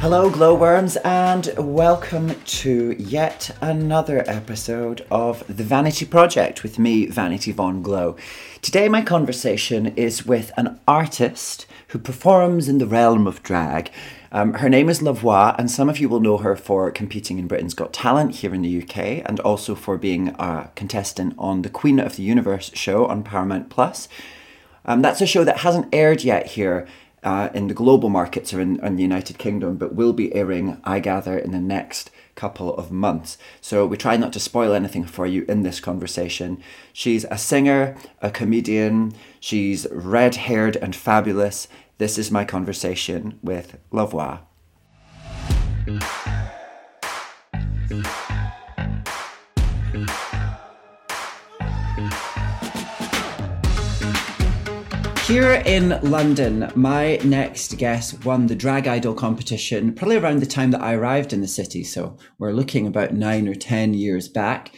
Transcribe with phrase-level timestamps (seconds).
[0.00, 7.52] Hello, glowworms, and welcome to yet another episode of The Vanity Project with me, Vanity
[7.52, 8.16] Von Glow.
[8.60, 13.92] Today, my conversation is with an artist who performs in the realm of drag.
[14.34, 17.38] Um, her name is La Voix, and some of you will know her for competing
[17.38, 21.60] in Britain's Got Talent here in the UK, and also for being a contestant on
[21.60, 24.08] the Queen of the Universe show on Paramount Plus.
[24.86, 26.88] Um, that's a show that hasn't aired yet here
[27.22, 30.80] uh, in the global markets or in, in, the United Kingdom, but will be airing,
[30.82, 33.36] I gather, in the next couple of months.
[33.60, 36.62] So we try not to spoil anything for you in this conversation.
[36.92, 41.68] She's a singer, a comedian, she's red haired and fabulous.
[42.02, 44.40] This is my conversation with La Voix.
[55.28, 60.72] Here in London, my next guest won the drag idol competition probably around the time
[60.72, 61.84] that I arrived in the city.
[61.84, 64.72] So we're looking about nine or 10 years back.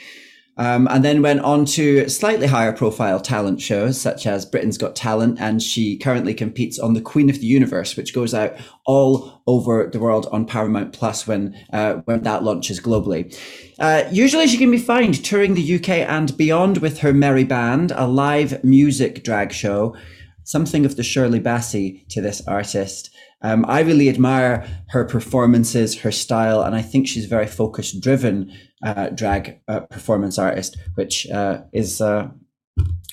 [0.57, 4.95] Um, and then went on to slightly higher profile talent shows such as Britain's Got
[4.95, 5.41] Talent.
[5.41, 8.55] And she currently competes on the Queen of the Universe, which goes out
[8.87, 13.37] all over the world on Paramount Plus when, uh, when that launches globally.
[13.79, 17.93] Uh, usually she can be found touring the UK and beyond with her merry band,
[17.97, 19.97] a live music drag show
[20.45, 23.11] something of the Shirley Bassey to this artist.
[23.43, 28.01] Um, I really admire her performances, her style, and I think she's a very focused,
[28.01, 28.53] driven
[28.83, 32.29] uh, drag uh, performance artist, which uh, is uh,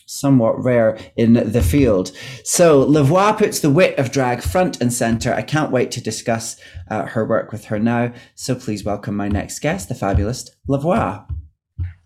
[0.05, 2.11] somewhat rare in the field.
[2.43, 5.33] So La Voix puts the wit of drag front and center.
[5.33, 8.13] I can't wait to discuss uh, her work with her now.
[8.35, 11.23] So please welcome my next guest, the fabulous La Voix.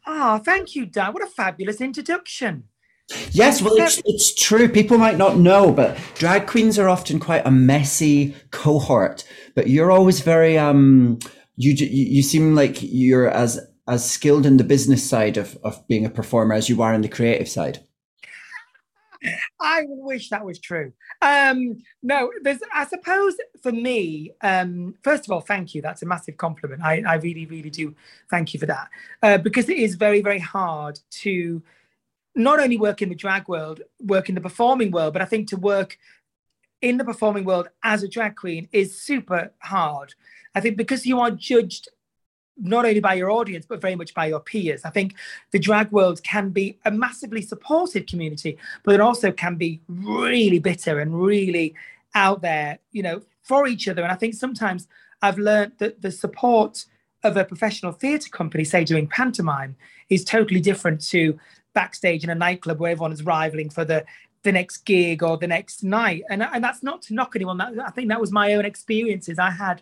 [0.08, 1.14] Ah, oh, thank you, Dan.
[1.14, 2.66] What a fabulous introduction.
[3.32, 4.68] Yes, well, it's, it's true.
[4.68, 9.24] People might not know, but drag queens are often quite a messy cohort.
[9.54, 11.20] But you're always very um,
[11.56, 16.06] you you seem like you're as as skilled in the business side of of being
[16.06, 17.80] a performer as you are in the creative side.
[19.60, 20.94] I wish that was true.
[21.22, 22.60] Um, no, there's.
[22.74, 25.82] I suppose for me, um, first of all, thank you.
[25.82, 26.82] That's a massive compliment.
[26.84, 27.96] I, I really, really do
[28.30, 28.90] thank you for that
[29.24, 31.62] uh, because it is very, very hard to
[32.36, 35.50] not only work in the drag world, work in the performing world, but I think
[35.50, 35.98] to work
[36.82, 40.14] in the performing world as a drag queen is super hard.
[40.54, 41.90] I think because you are judged
[42.58, 44.86] not only by your audience, but very much by your peers.
[44.86, 45.16] I think
[45.52, 50.60] the drag world can be a massively supportive community, but it also can be really
[50.60, 51.76] bitter and really
[52.14, 54.04] out there, you know, for each other.
[54.04, 54.88] And I think sometimes
[55.22, 56.86] I've learned that the support
[57.24, 59.76] of a professional theatre company, say doing pantomime,
[60.10, 61.38] is totally different to
[61.76, 64.04] backstage in a nightclub where everyone is rivaling for the
[64.46, 66.24] the next gig or the next night.
[66.30, 67.58] And, and that's not to knock anyone.
[67.58, 69.38] That, I think that was my own experiences.
[69.38, 69.82] I had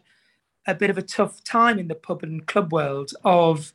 [0.65, 3.73] a bit of a tough time in the pub and club world of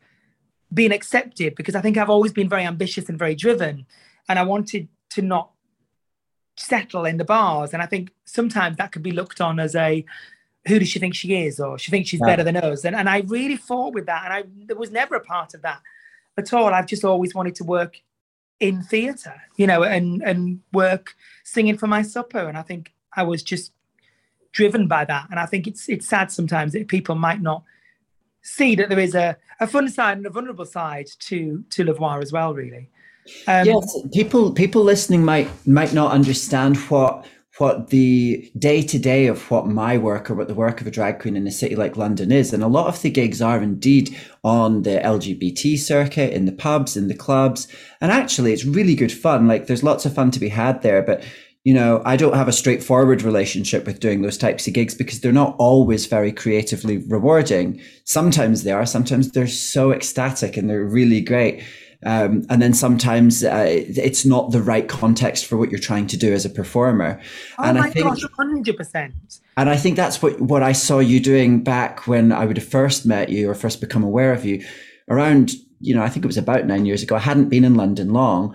[0.73, 3.87] being accepted because I think I've always been very ambitious and very driven.
[4.29, 5.51] And I wanted to not
[6.57, 7.73] settle in the bars.
[7.73, 10.05] And I think sometimes that could be looked on as a
[10.67, 12.27] who does she think she is or she thinks she's yeah.
[12.27, 12.85] better than us.
[12.85, 14.25] And, and I really fought with that.
[14.25, 15.81] And I there was never a part of that
[16.37, 16.73] at all.
[16.73, 18.01] I've just always wanted to work
[18.61, 21.15] in theatre, you know, and and work
[21.45, 22.49] singing for my supper.
[22.49, 23.73] And I think I was just
[24.53, 25.27] driven by that.
[25.31, 27.63] And I think it's it's sad sometimes that people might not
[28.43, 31.93] see that there is a, a fun side and a vulnerable side to to La
[31.93, 32.91] Voix as well, really.
[33.47, 37.27] Um, yes, people people listening might might not understand what
[37.59, 40.91] what the day to day of what my work or what the work of a
[40.91, 42.53] drag queen in a city like London is.
[42.53, 46.97] And a lot of the gigs are indeed on the LGBT circuit, in the pubs,
[46.97, 47.69] in the clubs.
[48.01, 49.49] And actually, it's really good fun.
[49.49, 51.03] Like there's lots of fun to be had there.
[51.03, 51.25] But
[51.65, 55.21] you know, I don't have a straightforward relationship with doing those types of gigs because
[55.21, 57.81] they're not always very creatively rewarding.
[58.05, 61.63] Sometimes they are, sometimes they're so ecstatic and they're really great.
[62.05, 66.17] Um, and then sometimes uh, it's not the right context for what you're trying to
[66.17, 67.21] do as a performer.
[67.59, 69.13] Oh and my I think, gosh, 100%.
[69.57, 72.69] and I think that's what, what I saw you doing back when I would have
[72.69, 74.65] first met you or first become aware of you
[75.09, 77.17] around, you know, I think it was about nine years ago.
[77.17, 78.55] I hadn't been in London long,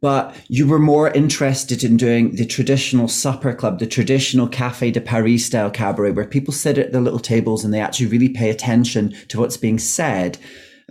[0.00, 5.00] but you were more interested in doing the traditional supper club, the traditional Cafe de
[5.00, 8.50] Paris style cabaret where people sit at their little tables and they actually really pay
[8.50, 10.38] attention to what's being said.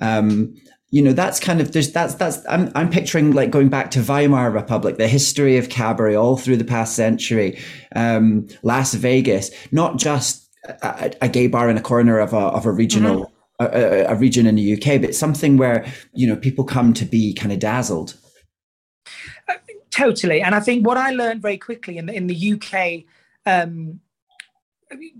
[0.02, 0.56] Um,
[0.94, 4.00] you know that's kind of there's that's that's I'm I'm picturing like going back to
[4.04, 7.60] Weimar Republic, the history of cabaret all through the past century,
[7.96, 10.48] um, Las Vegas, not just
[10.84, 13.22] a, a, gay bar in a corner of a of a regional.
[13.22, 13.30] Mm-hmm.
[13.60, 17.34] A, a, region in the UK, but something where you know people come to be
[17.34, 18.16] kind of dazzled.
[19.48, 19.54] Uh,
[19.92, 23.04] totally, and I think what I learned very quickly in the in the UK
[23.46, 24.00] um,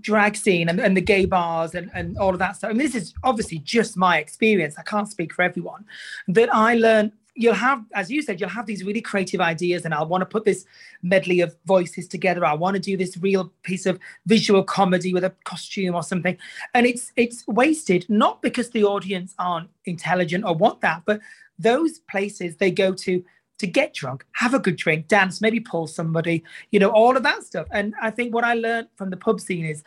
[0.00, 2.70] drag scene and, and the gay bars and, and all of that stuff.
[2.70, 4.76] And this is obviously just my experience.
[4.78, 5.84] I can't speak for everyone.
[6.28, 9.92] That I learned you'll have, as you said, you'll have these really creative ideas, and
[9.92, 10.64] I want to put this
[11.02, 12.44] medley of voices together.
[12.44, 16.38] I want to do this real piece of visual comedy with a costume or something,
[16.74, 21.20] and it's it's wasted not because the audience aren't intelligent or want that, but
[21.58, 23.24] those places they go to
[23.58, 27.22] to get drunk, have a good drink, dance, maybe pull somebody, you know, all of
[27.22, 27.66] that stuff.
[27.70, 29.82] And I think what I learned from the pub scene is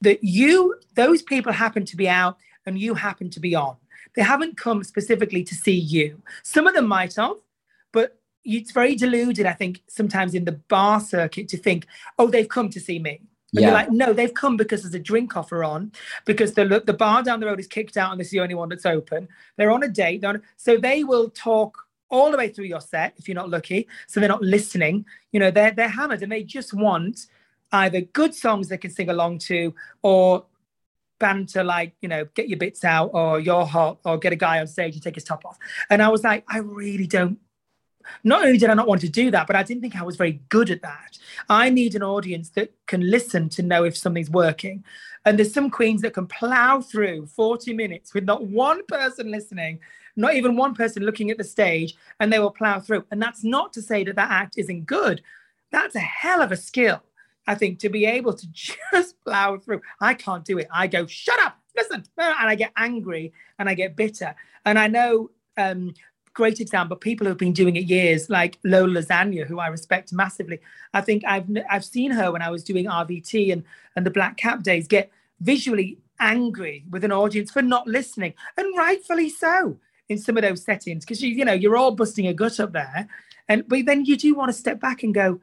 [0.00, 3.76] that you, those people happen to be out and you happen to be on.
[4.16, 6.22] They haven't come specifically to see you.
[6.42, 7.36] Some of them might have,
[7.92, 11.86] but it's very deluded, I think, sometimes in the bar circuit to think,
[12.18, 13.20] oh, they've come to see me.
[13.54, 13.68] And yeah.
[13.68, 15.92] you're like, no, they've come because there's a drink offer on,
[16.24, 18.56] because the the bar down the road is kicked out and this is the only
[18.56, 19.28] one that's open.
[19.56, 21.83] They're on a date, on, so they will talk
[22.14, 23.88] all the way through your set if you're not lucky.
[24.06, 25.04] So they're not listening.
[25.32, 27.26] You know, they're they're hammered and they just want
[27.72, 30.46] either good songs they can sing along to or
[31.18, 34.60] banter like, you know, get your bits out or you're hot or get a guy
[34.60, 35.58] on stage and take his top off.
[35.90, 37.38] And I was like, I really don't
[38.22, 40.16] not only did I not want to do that, but I didn't think I was
[40.16, 41.18] very good at that.
[41.48, 44.84] I need an audience that can listen to know if something's working.
[45.24, 49.80] And there's some queens that can plow through 40 minutes with not one person listening
[50.16, 53.04] not even one person looking at the stage, and they will plow through.
[53.10, 55.22] And that's not to say that that act isn't good.
[55.72, 57.02] That's a hell of a skill,
[57.46, 58.46] I think, to be able to
[58.92, 59.80] just plow through.
[60.00, 60.68] I can't do it.
[60.72, 64.34] I go, shut up, listen, and I get angry and I get bitter.
[64.64, 65.94] And I know um,
[66.34, 70.58] great example people who've been doing it years like Lola Lasagne who i respect massively
[70.92, 73.62] i think i've i've seen her when i was doing rvt and
[73.94, 75.10] and the black cap days get
[75.40, 79.78] visually angry with an audience for not listening and rightfully so
[80.08, 82.72] in some of those settings because you you know you're all busting a gut up
[82.72, 83.08] there,
[83.48, 85.40] and but then you do want to step back and go,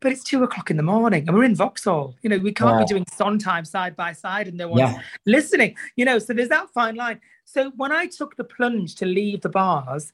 [0.00, 2.16] but it's two o'clock in the morning and we're in Vauxhall.
[2.22, 5.02] You know, we can't be doing Sondheim side by side and no one's yeah.
[5.26, 5.76] listening.
[5.96, 7.20] You know, so there's that fine line.
[7.44, 10.12] So when I took the plunge to leave the bars,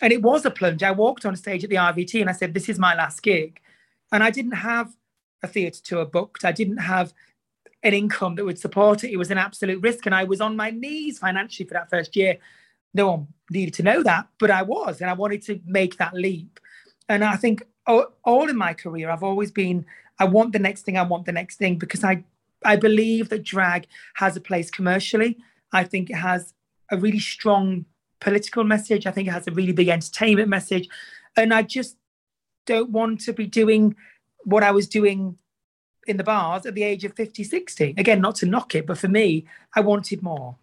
[0.00, 2.54] and it was a plunge, I walked on stage at the RVT and I said,
[2.54, 3.60] "This is my last gig,"
[4.12, 4.94] and I didn't have
[5.42, 6.44] a theatre tour booked.
[6.44, 7.12] I didn't have
[7.82, 9.12] an income that would support it.
[9.12, 12.16] It was an absolute risk, and I was on my knees financially for that first
[12.16, 12.38] year
[12.94, 16.14] no one needed to know that, but I was, and I wanted to make that
[16.14, 16.60] leap.
[17.08, 19.84] And I think all, in my career, I've always been,
[20.18, 22.24] I want the next thing, I want the next thing, because I,
[22.64, 25.36] I believe that drag has a place commercially.
[25.72, 26.54] I think it has
[26.90, 27.84] a really strong
[28.20, 29.06] political message.
[29.06, 30.88] I think it has a really big entertainment message.
[31.36, 31.96] And I just
[32.66, 33.96] don't want to be doing
[34.44, 35.36] what I was doing
[36.06, 37.94] in the bars at the age of 50, 60.
[37.98, 40.56] Again, not to knock it, but for me, I wanted more.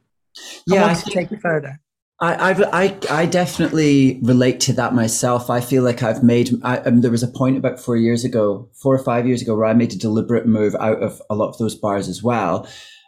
[0.66, 1.80] Yeah, I wanted I think, to take it further.
[2.22, 5.50] I, I've, I, I definitely relate to that myself.
[5.50, 8.70] I feel like I've made, I, um, there was a point about four years ago,
[8.76, 11.50] four or five years ago, where I made a deliberate move out of a lot
[11.50, 12.68] of those bars as well.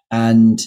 [0.10, 0.60] And,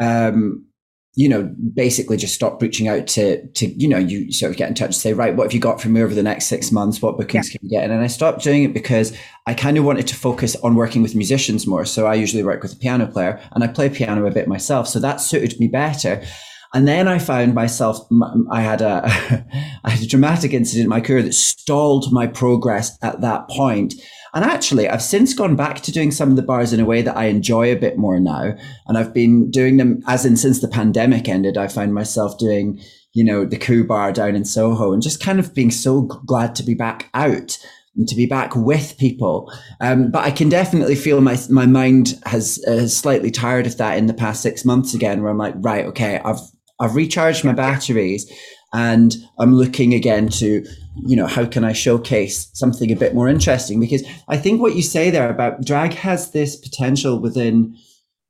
[0.00, 0.66] um,
[1.14, 4.70] you know, basically just stop reaching out to, to, you know, you sort of get
[4.70, 6.72] in touch and say, right, what have you got for me over the next six
[6.72, 7.02] months?
[7.02, 7.58] What bookings yeah.
[7.58, 7.90] can you get?
[7.90, 9.14] And I stopped doing it because
[9.46, 11.84] I kind of wanted to focus on working with musicians more.
[11.84, 14.88] So I usually work with a piano player and I play piano a bit myself.
[14.88, 16.22] So that suited me better.
[16.74, 18.06] And then I found myself,
[18.50, 19.02] I had a,
[19.84, 23.94] I had a dramatic incident in my career that stalled my progress at that point.
[24.34, 27.02] And actually, I've since gone back to doing some of the bars in a way
[27.02, 28.54] that I enjoy a bit more now.
[28.86, 32.80] And I've been doing them, as in since the pandemic ended, I found myself doing,
[33.12, 36.54] you know, the Ku Bar down in Soho and just kind of being so glad
[36.54, 37.58] to be back out
[37.94, 39.52] and to be back with people.
[39.82, 43.98] Um, but I can definitely feel my my mind has has slightly tired of that
[43.98, 46.40] in the past six months again, where I'm like, right, okay, I've
[46.82, 48.30] I've recharged my batteries,
[48.72, 50.64] and I'm looking again to
[51.06, 54.76] you know how can I showcase something a bit more interesting because I think what
[54.76, 57.76] you say there about drag has this potential within.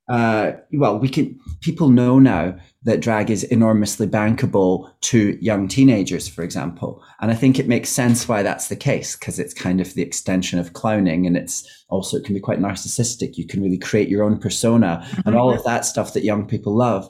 [0.08, 1.38] Uh, well, we can.
[1.60, 7.02] People know now that drag is enormously bankable to young teenagers, for example.
[7.20, 10.02] And I think it makes sense why that's the case because it's kind of the
[10.02, 13.36] extension of clowning and it's also, it can be quite narcissistic.
[13.36, 16.76] You can really create your own persona and all of that stuff that young people
[16.76, 17.08] love.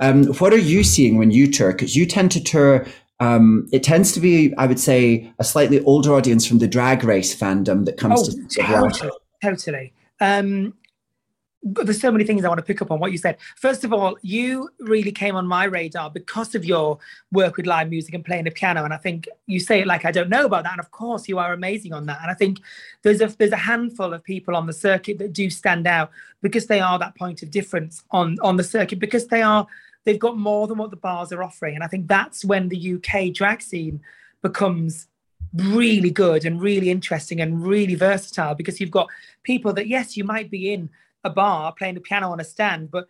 [0.00, 1.72] Um, what are you seeing when you tour?
[1.72, 2.86] Because you tend to tour
[3.20, 7.04] um, it tends to be, I would say, a slightly older audience from the drag
[7.04, 9.10] race fandom that comes oh, to totally,
[9.42, 9.92] totally.
[10.20, 10.74] Um,
[11.64, 13.38] there's so many things I want to pick up on what you said.
[13.56, 16.98] First of all, you really came on my radar because of your
[17.32, 18.84] work with live music and playing the piano.
[18.84, 20.72] And I think you say it like I don't know about that.
[20.72, 22.18] And of course, you are amazing on that.
[22.20, 22.60] And I think
[23.02, 26.10] there's a there's a handful of people on the circuit that do stand out
[26.42, 29.66] because they are that point of difference on on the circuit because they are
[30.04, 31.74] they've got more than what the bars are offering.
[31.74, 34.02] And I think that's when the UK drag scene
[34.42, 35.08] becomes
[35.54, 39.08] really good and really interesting and really versatile because you've got
[39.44, 40.90] people that yes, you might be in
[41.24, 43.08] a bar playing the piano on a stand, but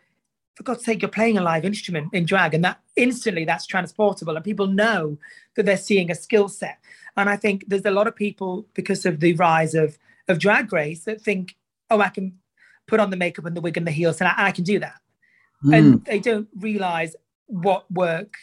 [0.54, 4.36] for God's sake, you're playing a live instrument in drag, and that instantly that's transportable,
[4.36, 5.18] and people know
[5.56, 6.78] that they're seeing a skill set.
[7.16, 10.72] And I think there's a lot of people because of the rise of of drag
[10.72, 11.56] race that think,
[11.90, 12.38] oh, I can
[12.86, 14.78] put on the makeup and the wig and the heels, and I, I can do
[14.78, 15.00] that,
[15.64, 15.76] mm.
[15.76, 17.16] and they don't realize
[17.46, 18.34] what work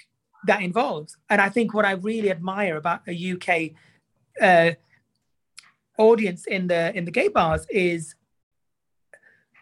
[0.47, 1.15] that involves.
[1.29, 3.71] And I think what I really admire about a UK
[4.41, 4.75] uh,
[5.97, 8.15] audience in the in the gay bars is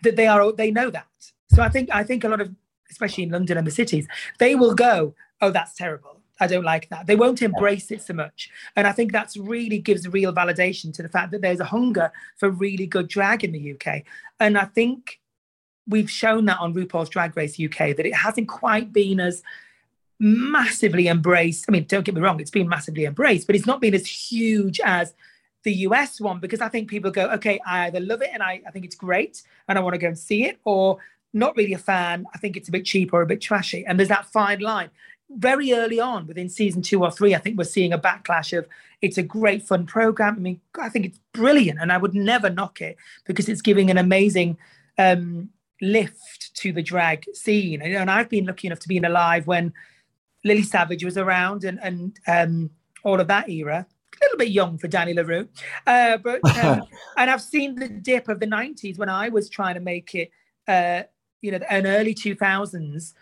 [0.03, 1.07] that they are they know that.
[1.53, 2.53] So I think I think a lot of
[2.89, 4.07] especially in London and the cities,
[4.39, 6.21] they will go, oh, that's terrible.
[6.39, 7.05] I don't like that.
[7.05, 8.49] They won't embrace it so much.
[8.75, 12.11] And I think that's really gives real validation to the fact that there's a hunger
[12.37, 14.03] for really good drag in the UK.
[14.39, 15.19] And I think
[15.87, 19.43] we've shown that on RuPaul's Drag Race UK that it hasn't quite been as
[20.19, 21.65] massively embraced.
[21.67, 24.07] I mean, don't get me wrong, it's been massively embraced, but it's not been as
[24.07, 25.13] huge as
[25.63, 28.61] the US one because I think people go, okay, I either love it and I,
[28.65, 30.99] I think it's great and I want to go and see it, or
[31.33, 32.25] not really a fan.
[32.33, 33.85] I think it's a bit cheap or a bit trashy.
[33.85, 34.89] And there's that fine line.
[35.29, 38.67] Very early on, within season two or three, I think we're seeing a backlash of
[39.01, 40.35] it's a great fun program.
[40.35, 43.91] I mean, I think it's brilliant, and I would never knock it because it's giving
[43.91, 44.57] an amazing
[44.97, 45.49] um,
[45.81, 47.81] lift to the drag scene.
[47.81, 49.71] And I've been lucky enough to be in a live when
[50.43, 52.71] Lily Savage was around and and um,
[53.03, 53.85] all of that era
[54.21, 55.47] little bit young for Danny La Rue.
[55.85, 56.83] Uh, but um,
[57.17, 60.31] and I've seen the dip of the 90s when I was trying to make it,
[60.67, 61.03] uh,
[61.41, 63.13] you know, an early 2000s.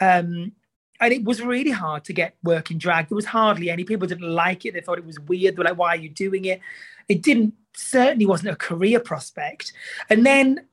[0.00, 0.52] Um,
[1.00, 3.08] and it was really hard to get work in drag.
[3.08, 4.74] There was hardly any people didn't like it.
[4.74, 5.54] They thought it was weird.
[5.54, 6.60] They were like, why are you doing it?
[7.08, 9.72] It didn't certainly wasn't a career prospect.
[10.08, 10.66] And then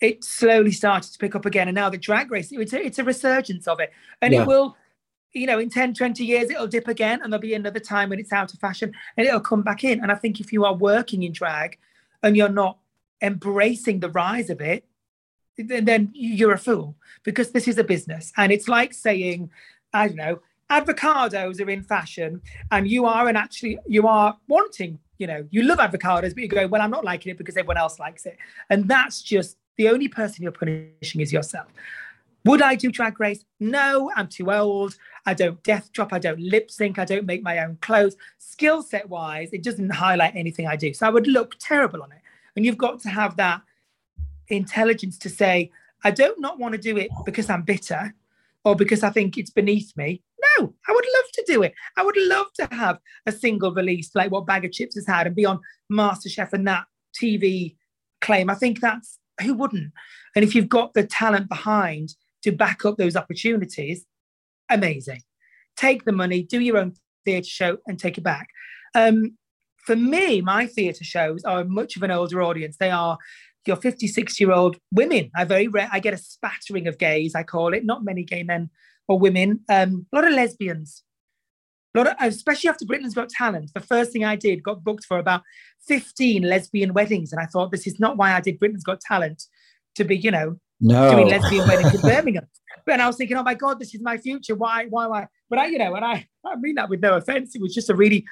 [0.00, 1.68] it slowly started to pick up again.
[1.68, 3.92] And now the drag race, it's a, it's a resurgence of it.
[4.20, 4.42] And yeah.
[4.42, 4.76] it will
[5.32, 8.18] you know, in 10, 20 years, it'll dip again and there'll be another time when
[8.18, 10.00] it's out of fashion and it'll come back in.
[10.00, 11.78] And I think if you are working in drag
[12.22, 12.78] and you're not
[13.22, 14.84] embracing the rise of it,
[15.56, 18.32] then you're a fool because this is a business.
[18.36, 19.50] And it's like saying,
[19.92, 24.98] I don't know, avocados are in fashion and you are and actually you are wanting,
[25.18, 27.76] you know, you love avocados, but you go, well, I'm not liking it because everyone
[27.76, 28.38] else likes it.
[28.70, 31.68] And that's just the only person you're punishing is yourself.
[32.44, 33.44] Would I do drag race?
[33.58, 34.96] No, I'm too old.
[35.26, 36.12] I don't death drop.
[36.12, 36.98] I don't lip sync.
[36.98, 38.16] I don't make my own clothes.
[38.38, 40.92] Skill set wise, it doesn't highlight anything I do.
[40.94, 42.20] So I would look terrible on it.
[42.56, 43.62] And you've got to have that
[44.48, 45.70] intelligence to say,
[46.04, 48.14] I don't not want to do it because I'm bitter
[48.64, 50.22] or because I think it's beneath me.
[50.58, 51.74] No, I would love to do it.
[51.96, 55.36] I would love to have a single release like what Baga Chipz has had and
[55.36, 55.60] be on
[55.92, 56.84] MasterChef and that
[57.14, 57.76] TV
[58.20, 58.50] claim.
[58.50, 59.92] I think that's who wouldn't?
[60.34, 64.06] And if you've got the talent behind to back up those opportunities,
[64.70, 65.20] amazing.
[65.76, 68.48] Take the money, do your own theatre show, and take it back.
[68.94, 69.36] Um,
[69.84, 72.76] for me, my theatre shows are much of an older audience.
[72.78, 73.18] They are
[73.66, 75.30] your 56 year old women.
[75.36, 78.42] I very rare, I get a spattering of gays, I call it, not many gay
[78.42, 78.70] men
[79.08, 81.02] or women, um, a lot of lesbians.
[81.94, 85.04] A lot of, especially after Britain's Got Talent, the first thing I did got booked
[85.04, 85.42] for about
[85.88, 87.32] 15 lesbian weddings.
[87.32, 89.42] And I thought, this is not why I did Britain's Got Talent
[89.96, 91.10] to be, you know, no.
[91.10, 92.46] doing lesbian weddings in Birmingham.
[92.86, 94.54] And I was thinking, oh my God, this is my future.
[94.54, 95.28] Why, why, why?
[95.48, 97.54] But I, you know, and I, I mean that with no offense.
[97.54, 98.24] It was just a really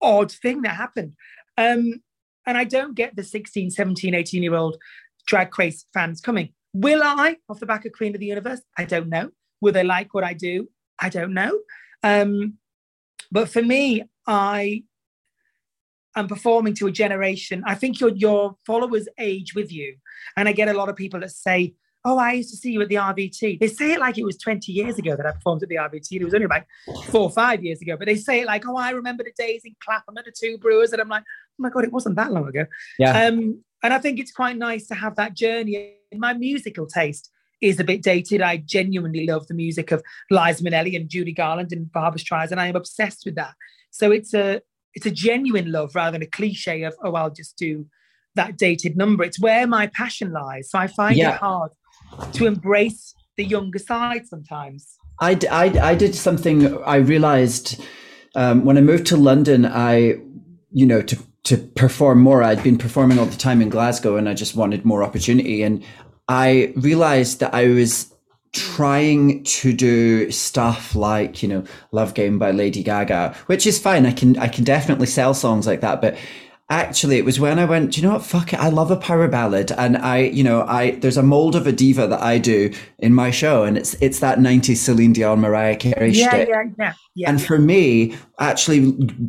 [0.00, 1.12] odd thing that happened.
[1.58, 2.02] Um,
[2.46, 4.76] and I don't get the 16, 17, 18 year old
[5.26, 6.50] drag race fans coming.
[6.72, 8.60] Will I, off the back of Queen of the Universe?
[8.78, 9.30] I don't know.
[9.60, 10.68] Will they like what I do?
[10.98, 11.58] I don't know.
[12.02, 12.58] Um,
[13.32, 14.84] but for me, I
[16.14, 17.62] am performing to a generation.
[17.66, 19.96] I think your your followers age with you,
[20.36, 21.74] and I get a lot of people that say,
[22.06, 24.38] "Oh, I used to see you at the RVT." They say it like it was
[24.38, 26.12] 20 years ago that I performed at the RVT.
[26.20, 26.66] It was only like
[27.10, 29.62] four or five years ago, but they say it like, "Oh, I remember the days
[29.64, 32.32] in Clapham at the Two Brewers," and I'm like, "Oh my god, it wasn't that
[32.32, 32.64] long ago."
[32.98, 33.26] Yeah.
[33.26, 35.94] Um, and I think it's quite nice to have that journey.
[36.14, 38.40] My musical taste is a bit dated.
[38.42, 42.52] I genuinely love the music of Liza Minnelli and Judy Garland and Barbra Streisand.
[42.52, 43.54] and I am obsessed with that.
[43.90, 44.60] So it's a
[44.94, 47.86] it's a genuine love rather than a cliche of oh I'll just do
[48.34, 49.24] that dated number.
[49.24, 50.70] It's where my passion lies.
[50.70, 51.34] So I find Yeah.
[51.34, 51.70] it hard
[52.32, 54.96] to embrace the younger side sometimes.
[55.20, 57.82] I, I, I did something I realized
[58.34, 60.18] um, when I moved to London, I,
[60.70, 64.28] you know, to, to perform more, I'd been performing all the time in Glasgow and
[64.28, 65.62] I just wanted more opportunity.
[65.62, 65.82] And
[66.28, 68.12] I realized that I was
[68.52, 74.04] trying to do stuff like, you know, Love Game by Lady Gaga, which is fine.
[74.04, 76.00] I can, I can definitely sell songs like that.
[76.00, 76.16] But
[76.68, 78.24] actually it was when I went, do you know what?
[78.24, 78.58] Fuck it.
[78.58, 79.70] I love a power ballad.
[79.70, 83.14] And I, you know, I, there's a mold of a diva that I do in
[83.14, 83.62] my show.
[83.62, 86.48] And it's, it's that 90s Celine Dion, Mariah Carey Yeah, shtick.
[86.48, 87.30] yeah, yeah, yeah.
[87.30, 88.80] And for me, actually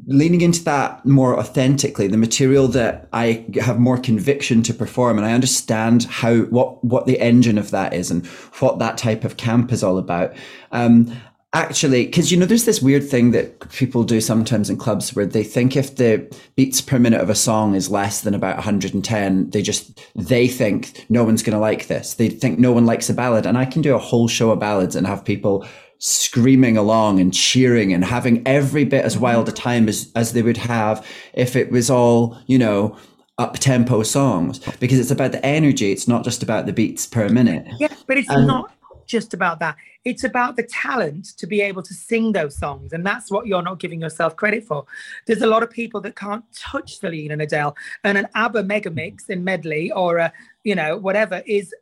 [0.08, 5.26] leaning into that more authentically, the material that I have more conviction to perform, and
[5.26, 8.26] I understand how what what the engine of that is and
[8.60, 10.34] what that type of camp is all about.
[10.72, 11.16] Um,
[11.58, 15.26] actually, because you know, there's this weird thing that people do sometimes in clubs where
[15.26, 19.50] they think if the beats per minute of a song is less than about 110,
[19.50, 22.14] they just they think no one's going to like this.
[22.14, 24.60] They think no one likes a ballad, and I can do a whole show of
[24.60, 25.66] ballads and have people
[26.00, 30.44] screaming along and cheering and having every bit as wild a time as, as they
[30.44, 32.96] would have if it was all, you know,
[33.40, 35.92] up tempo songs because it's about the energy.
[35.92, 37.66] It's not just about the beats per minute.
[37.80, 38.72] Yeah, but it's Um, not
[39.08, 39.76] just about that.
[40.06, 42.94] It's about the talent to be able to sing those songs.
[42.94, 44.86] And that's what you're not giving yourself credit for.
[45.26, 47.76] There's a lot of people that can't touch Celine and Adele.
[48.04, 50.32] And an ABBA mega mix in medley or a,
[50.64, 51.74] you know, whatever is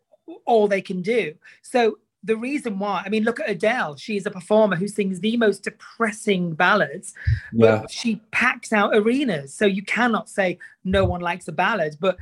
[0.45, 1.35] all they can do.
[1.61, 3.97] So the reason why, I mean, look at Adele.
[3.97, 7.13] She's a performer who sings the most depressing ballads,
[7.53, 7.85] but Yeah.
[7.87, 9.53] she packs out arenas.
[9.53, 11.97] So you cannot say no one likes a ballad.
[11.99, 12.17] But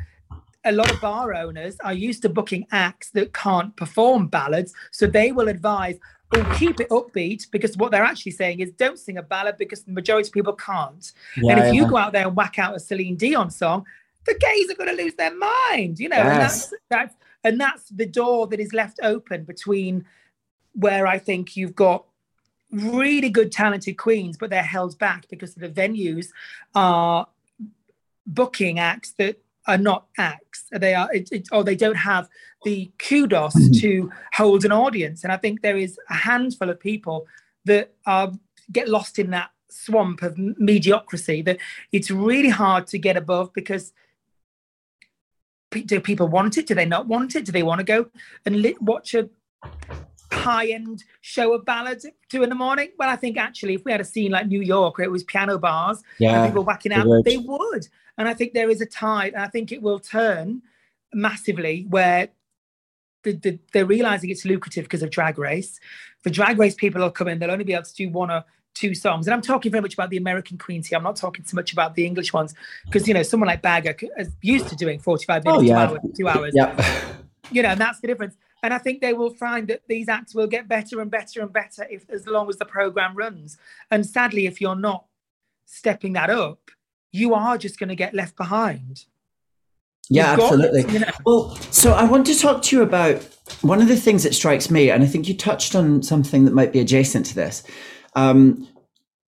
[0.66, 4.74] a lot of bar owners are used to booking acts that can't perform ballads.
[4.92, 6.00] So they will advise,
[6.36, 9.84] oh, keep it upbeat because what they're actually saying is don't sing a ballad because
[9.84, 11.12] the majority of people can't.
[11.36, 13.86] and Yeah, if you go out there and whack out a Celine Dion song,
[14.26, 16.18] the gays are going to lose their mind, you know.
[16.18, 16.70] And Yes.
[16.70, 20.06] that's, that's and that's the door that is left open between
[20.74, 22.06] where I think you've got
[22.72, 26.28] really good talented queens, but they're held back because the venues
[26.74, 27.28] are
[28.26, 30.66] booking acts that are not acts.
[30.72, 32.28] They are, it, it, or they don't have
[32.64, 33.82] the kudos Mhm.
[33.82, 35.24] to hold an audience.
[35.24, 37.28] And I think there is a handful of people
[37.66, 38.32] that are
[38.72, 41.58] get lost in that swamp of mediocrity that
[41.92, 43.94] it's really hard to get above because
[45.72, 46.68] do people want it?
[46.68, 47.46] Do they not want it?
[47.46, 48.06] Do they want to go
[48.46, 49.28] and li- watch a
[50.44, 52.90] high-end show of ballads at two in the morning?
[52.98, 55.24] Well, I think actually, if we had a scene like New York where it was
[55.24, 56.48] piano bars and Yeah.
[56.48, 57.88] people whacking out, they would.
[58.18, 60.62] And I think there is a tide, and I think it will turn
[61.14, 62.30] massively where
[63.24, 65.80] the, the, they're realizing it's lucrative because of drag race.
[66.24, 68.44] For drag race, people will come in, they'll only be able to do one or
[68.74, 69.28] two songs.
[69.28, 70.98] And I'm talking very much about the American queens here.
[70.98, 72.54] I'm not talking so much about the English ones
[72.86, 75.74] because, you know, someone like Baga is used to doing 45 minutes, Oh, yeah.
[75.88, 77.14] two, hours, two hours Yeah.
[77.52, 78.36] you know, and that's the difference.
[78.64, 81.52] And I think they will find that these acts will get better and better and
[81.52, 83.58] better if as long as the program runs.
[83.92, 85.06] And sadly, if you're not
[85.66, 86.72] stepping that up,
[87.12, 89.06] you are just going to get left behind.
[90.10, 90.94] Yeah, got- absolutely.
[90.94, 91.12] you know.
[91.26, 93.22] Well, so I want to talk to you about
[93.62, 96.54] one of the things that strikes me, and I think you touched on something that
[96.54, 97.64] might be adjacent to this.
[98.16, 98.68] Um,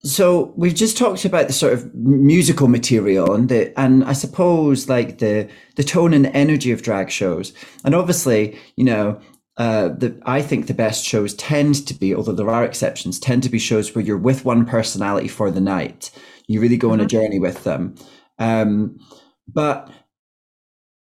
[0.06, 4.88] so we've just talked about the sort of musical material and the, and I suppose
[4.88, 9.20] like the the tone and energy of drag shows, and obviously, you know.
[9.58, 13.42] Uh, the I think the best shows tend to be, although there are exceptions, tend
[13.44, 16.12] to be shows where you're with one personality for the night.
[16.48, 17.96] You really go on a journey with them.
[18.38, 19.00] Um,
[19.48, 19.90] but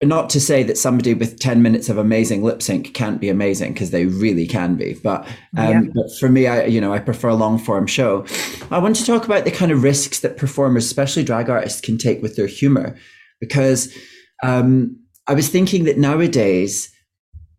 [0.05, 3.73] not to say that somebody with 10 minutes of amazing lip sync can't be amazing
[3.73, 5.81] because they really can be but um Yeah.
[5.95, 8.25] but for me i you know i prefer a long form show
[8.71, 11.99] i want to talk about the kind of risks that performers especially drag artists can
[11.99, 12.97] take with their humor
[13.41, 13.93] because
[14.43, 16.91] um i was thinking that nowadays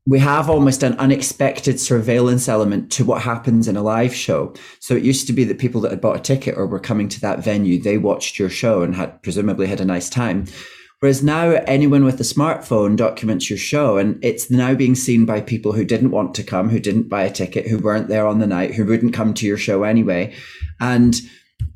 [0.07, 4.53] we have almost an unexpected surveillance element to what happens in a live show.
[4.79, 7.09] So it used to be that people that had bought a ticket or were coming
[7.09, 10.45] to that venue, they watched your show and had presumably had a nice time.
[10.99, 15.41] Whereas now anyone with a smartphone documents your show and it's now being seen by
[15.41, 18.39] people who didn't want to come, who didn't buy a ticket, who weren't there on
[18.39, 20.33] the night, who wouldn't come to your show anyway.
[20.79, 21.15] And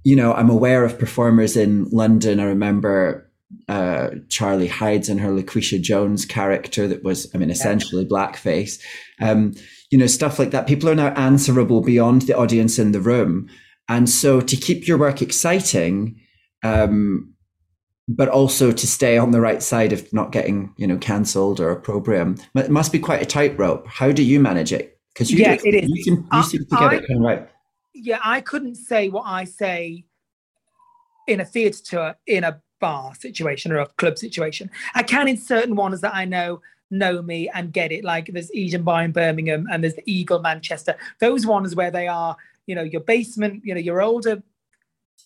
[0.03, 2.39] you know, I'm aware of performers in London.
[2.39, 3.29] I remember
[3.67, 8.82] uh, Charlie Hides and her Lucretia Jones character that was, I mean, essentially blackface.
[9.21, 9.53] Um,
[9.91, 10.67] you know, stuff like that.
[10.67, 13.49] People are now answerable beyond the audience in the room.
[13.88, 16.19] And so to keep your work exciting,
[16.63, 17.34] um,
[18.10, 21.69] but also to stay on the right side of not getting, you know, cancelled or
[21.69, 23.86] opprobrium, it must be quite a tightrope.
[23.88, 24.98] How do you manage it?
[25.13, 25.89] Because you, Yeah, do, it is.
[25.89, 27.50] you, seem, you seem to get I- it kind of right.
[27.93, 30.06] yeah, I couldn't say what I say
[31.28, 34.72] in a theatre tour in a bar situation or a club situation.
[34.95, 38.04] I can in certain ones that I know know me and get it.
[38.04, 40.95] Like there's Eden Bar in Birmingham and there's the Eagle Manchester.
[41.19, 44.41] Those ones where they are, you know, your basement, you know, your older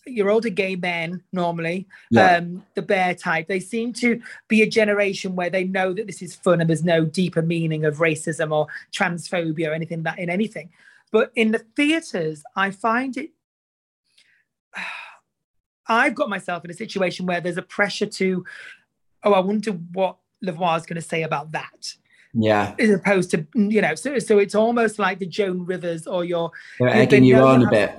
[0.06, 2.36] your older gay men normally, Yeah.
[2.36, 6.20] um, the bear type, they seem to be a generation where they know that this
[6.22, 10.28] is fun and there's no deeper meaning of racism or transphobia or anything that in
[10.30, 10.70] anything.
[11.10, 13.30] But in the theatres, I find it.
[15.86, 18.44] I've got myself in a situation where there's a pressure to,
[19.22, 21.94] oh, I wonder what La Voix is going to say about that,
[22.32, 22.74] Yeah.
[22.78, 26.50] as opposed to, you know, so, so it's almost like the Joan Rivers or your,
[26.78, 27.94] They're egging you on a bit.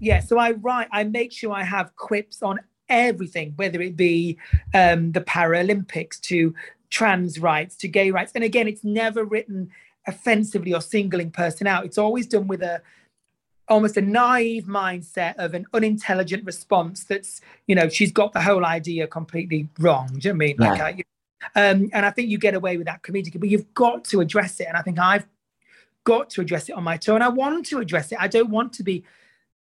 [0.00, 0.20] Yeah.
[0.20, 4.38] So I write, I make sure I have quips on everything, whether it be
[4.74, 6.54] um, the Paralympics to
[6.90, 8.32] trans rights to gay rights.
[8.34, 9.70] And again, it's never written
[10.06, 11.84] offensively or singling person out.
[11.84, 12.82] It's always done with a
[13.68, 18.64] almost a naive mindset of an unintelligent response that's you know she's got the whole
[18.64, 21.04] idea completely wrong do you know what i mean like
[21.56, 24.20] I, um and i think you get away with that comedically but you've got to
[24.20, 25.26] address it and i think i've
[26.04, 28.50] got to address it on my tour and i want to address it i don't
[28.50, 29.02] want to be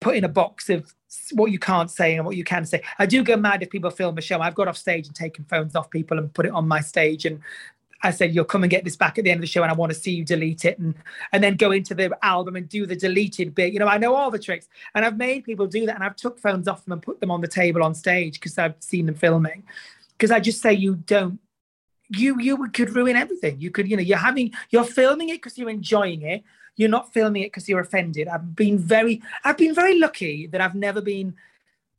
[0.02, 0.94] put in a box of
[1.34, 3.90] what you can't say and what you can say i do go mad if people
[3.90, 6.52] film a show i've got off stage and taken phones off people and put it
[6.52, 7.40] on my stage and
[8.04, 9.72] I said, you'll come and get this back at the end of the show and
[9.72, 10.96] I want to see you delete it and
[11.32, 13.74] and then go into the album and do the deleted bit.
[13.74, 14.68] You know, I know all the tricks.
[14.96, 17.32] And I've made people do that and I've took phones off them and put them
[17.32, 19.64] on the table on stage because I've seen them filming.
[20.18, 21.40] Because I just say you don't
[22.10, 23.60] you you could ruin everything.
[23.60, 26.44] You could, you know, you're having you're filming it because you're enjoying it.
[26.76, 28.28] You're not filming it because you're offended.
[28.28, 31.36] I've been very I've been very lucky that I've never been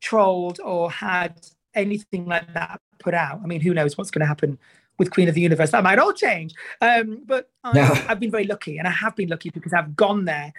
[0.01, 1.41] trolled or had
[1.75, 3.41] anything like that put out.
[3.43, 4.59] I mean, who knows what's going to happen
[4.99, 5.71] with Queen of the Universe?
[5.71, 6.55] That might all change.
[6.81, 8.05] Um, but I, Yeah.
[8.09, 10.53] I've been very lucky, and I have been lucky because I've gone there.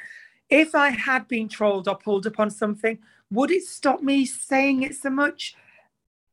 [0.50, 3.00] If I had been trolled or pulled upon something,
[3.32, 5.56] would it stop me saying it so much?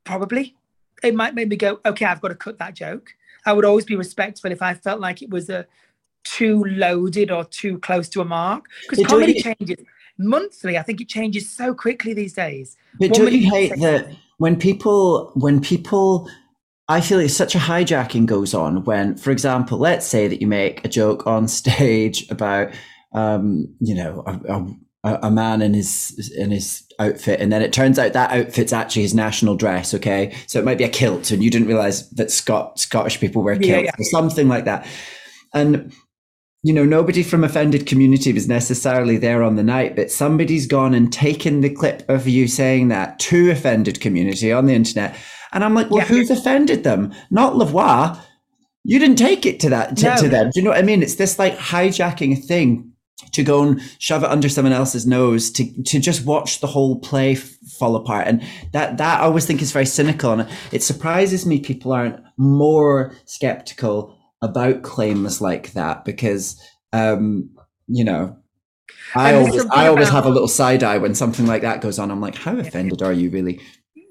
[0.05, 0.57] Probably.
[1.03, 3.15] It might make me go, okay, I've got to cut that joke.
[3.47, 5.67] I would always be respectful if I felt like it was a
[6.25, 8.65] too loaded or too close to a mark.
[8.89, 9.85] Because comedy you- changes
[10.19, 10.77] monthly.
[10.79, 12.77] I think it changes so quickly these days.
[12.99, 16.29] But One don't you hate that when people when people
[16.89, 20.49] I feel like such a hijacking goes on when, for example, let's say that you
[20.49, 22.73] make a joke on stage about
[23.13, 24.65] um, you know, a,
[25.05, 28.73] a, a man in his in his outfit, and then it turns out that outfit's
[28.73, 29.95] actually his national dress.
[29.95, 33.43] Okay, so it might be a kilt, and you didn't realize that Scot Scottish people
[33.43, 33.91] wear Yeah, yeah.
[33.99, 34.87] or something like that,
[35.55, 35.93] and
[36.63, 40.93] you know, nobody from offended community was necessarily there on the night, but somebody's gone
[40.95, 45.17] and taken the clip of you saying that to offended community on the internet.
[45.53, 46.05] And I'm like, well, Yeah.
[46.07, 47.13] who's offended them?
[47.31, 48.19] Not La Voix.
[48.85, 50.17] You didn't take it to that to, No.
[50.17, 50.51] to them.
[50.53, 51.03] Do you know what I mean?
[51.03, 52.93] It's this like hijacking a thing
[53.33, 56.99] to go and shove it under someone else's nose to to just watch the whole
[57.01, 58.27] play f- fall apart.
[58.27, 58.43] And
[58.73, 60.33] that that I always think is very cynical.
[60.33, 66.61] And it surprises me people aren't more skeptical about claims like that because
[66.93, 67.51] um,
[67.87, 68.37] you know
[69.15, 71.81] I And always I always about- have a little side eye when something like that
[71.81, 72.11] goes on.
[72.11, 73.61] I'm like, how offended are you really?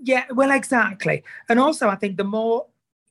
[0.02, 1.24] Yeah, well, exactly.
[1.50, 2.68] And also, I think the more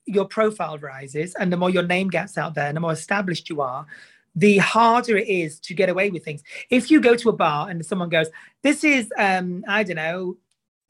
[0.07, 3.51] your profile rises and the more your name gets out there and the more established
[3.51, 3.87] you are,
[4.35, 6.43] the harder it is to get away with things.
[6.71, 8.29] If you go to a bar and someone goes,
[8.63, 10.39] This is, um, I don't know,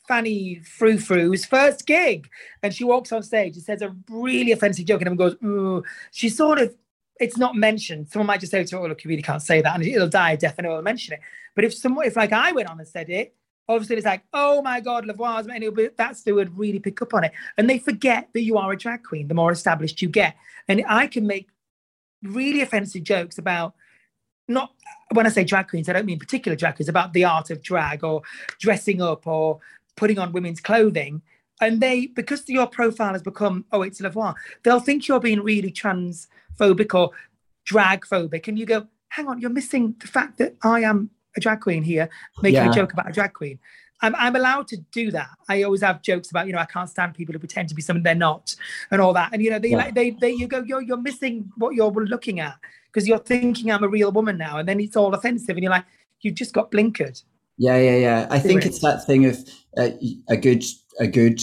[0.08, 2.28] Fanny Frou Frou's first gig,
[2.62, 5.84] and she walks on stage and says a really offensive joke, and everyone goes, Ooh,
[6.10, 6.74] she sort of,
[7.20, 8.08] it's not mentioned.
[8.08, 10.08] Someone might just say to her, oh, look, you really can't say that, and it'll
[10.08, 11.20] die a death, and it'll mention it.
[11.54, 13.34] But if someone, if like I went on and said it,
[13.68, 16.78] obviously it's like, oh my God, La Voix's, and it'll be, that's the would really
[16.78, 17.32] pick up on it.
[17.58, 20.36] And they forget that you are a drag queen, the more established you get.
[20.68, 21.48] And I can make
[22.22, 23.74] really offensive jokes about
[24.48, 24.72] not
[25.12, 27.62] when I say drag queens, I don't mean particular drag queens, about the art of
[27.62, 28.22] drag or
[28.58, 29.60] dressing up or
[29.98, 31.20] putting on women's clothing.
[31.60, 34.32] And they, because your profile has become, oh, it's La Voix,
[34.62, 37.10] they'll think you're being really transphobic or
[37.64, 38.46] drag phobic.
[38.48, 41.82] And you go, hang on, you're missing the fact that I am a drag queen
[41.82, 42.08] here,
[42.42, 42.70] making Yeah.
[42.70, 43.58] a joke about a drag queen.
[44.00, 45.30] I'm, I'm allowed to do that.
[45.48, 47.82] I always have jokes about, you know, I can't stand people who pretend to be
[47.82, 48.54] something they're not
[48.92, 49.30] and all that.
[49.32, 49.78] And, you know, they Yeah.
[49.78, 52.54] like, they, they, you go, you're, you're missing what you're looking at
[52.86, 54.58] because you're thinking I'm a real woman now.
[54.58, 55.56] And then it's all offensive.
[55.56, 55.86] And you're like,
[56.20, 57.20] you've just got blinkered.
[57.58, 58.26] Yeah, yeah, yeah.
[58.30, 59.36] I think it's that thing of
[59.76, 59.90] uh,
[60.28, 60.64] a good
[61.00, 61.42] a good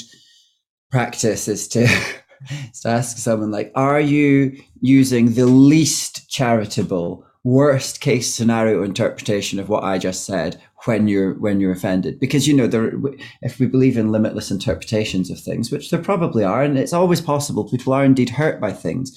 [0.90, 8.00] practice is to, is to ask someone like, "Are you using the least charitable, worst
[8.00, 12.56] case scenario interpretation of what I just said when you're when you're offended?" Because you
[12.56, 12.94] know, there,
[13.42, 17.20] if we believe in limitless interpretations of things, which there probably are, and it's always
[17.20, 19.12] possible, people are indeed hurt by things,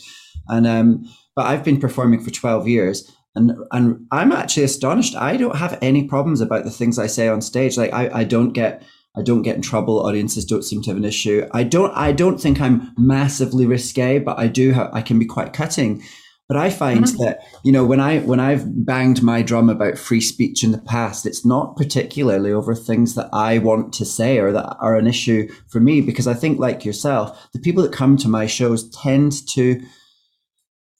[0.48, 5.14] and um, but I've been performing for twelve years and and I'm actually astonished.
[5.14, 7.76] I don't have any problems about the things I say on stage.
[7.76, 8.82] Like I, I don't get
[9.16, 10.04] I don't get in trouble.
[10.06, 11.46] Audiences don't seem to have an issue.
[11.52, 15.26] I don't I don't think I'm massively risque, but I do have I can be
[15.26, 16.02] quite cutting.
[16.48, 17.22] But I find mm-hmm.
[17.24, 20.78] that you know when I when I've banged my drum about free speech in the
[20.78, 25.06] past, it's not particularly over things that I want to say or that are an
[25.06, 28.88] issue for me because I think like yourself, the people that come to my shows
[28.90, 29.82] tend to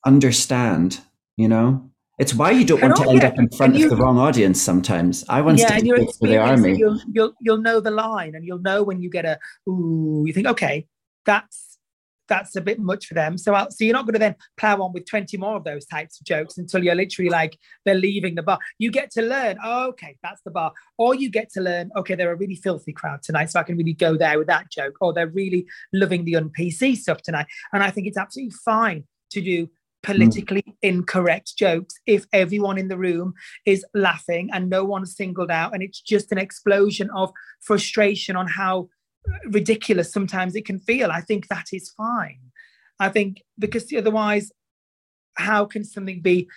[0.05, 1.01] understand.
[1.35, 1.88] You know,
[2.19, 5.23] it's why you don't want to end up in front of the wrong audience sometimes.
[5.29, 6.77] I once yeah, did for the army.
[6.77, 10.33] You'll, you'll, you'll know the line and you'll know when you get a ooh, you
[10.33, 10.85] think, okay,
[11.25, 11.69] that's
[12.27, 13.37] that's a bit much for them.
[13.37, 15.85] So, I'll, so you're not going to then plow on with 20 more of those
[15.85, 18.59] types of jokes until you're literally like they're leaving the bar.
[18.77, 20.71] You get to learn, oh, okay, that's the bar.
[20.97, 23.77] Or you get to learn, okay, they're a really filthy crowd tonight, so I can
[23.77, 24.97] really go there with that joke.
[25.01, 27.47] Or they're really loving the un-PC stuff tonight.
[27.73, 29.69] And I think it's absolutely fine to do
[30.03, 30.73] politically mm.
[30.81, 33.33] incorrect jokes if everyone in the room
[33.65, 35.73] is laughing and no one's singled out.
[35.73, 37.31] And it's just an explosion of
[37.61, 38.89] frustration on how
[39.45, 41.11] ridiculous sometimes it can feel.
[41.11, 42.39] I think that is fine.
[42.99, 44.51] I think because otherwise
[45.35, 46.47] how can something be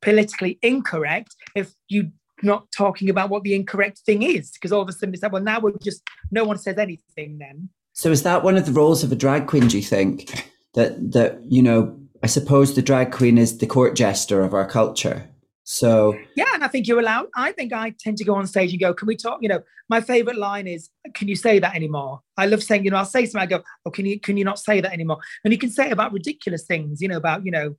[0.00, 2.10] politically incorrect if you
[2.42, 4.50] not talking about what the incorrect thing is?
[4.52, 7.38] Because all of a sudden it's like well now we're just no one says anything
[7.38, 7.68] then.
[7.92, 10.48] So is that one of the roles of a drag queen do you think?
[10.74, 14.66] That that you know I suppose the drag queen is the court jester of our
[14.66, 15.28] culture.
[15.64, 17.28] So yeah, and I think you're allowed.
[17.36, 19.62] I think I tend to go on stage and go, "Can we talk?" You know,
[19.88, 23.04] my favorite line is, "Can you say that anymore?" I love saying, you know, I'll
[23.04, 23.40] say something.
[23.40, 25.90] I go, "Oh, can you can you not say that anymore?" And you can say
[25.90, 27.76] about ridiculous things, you know, about you know,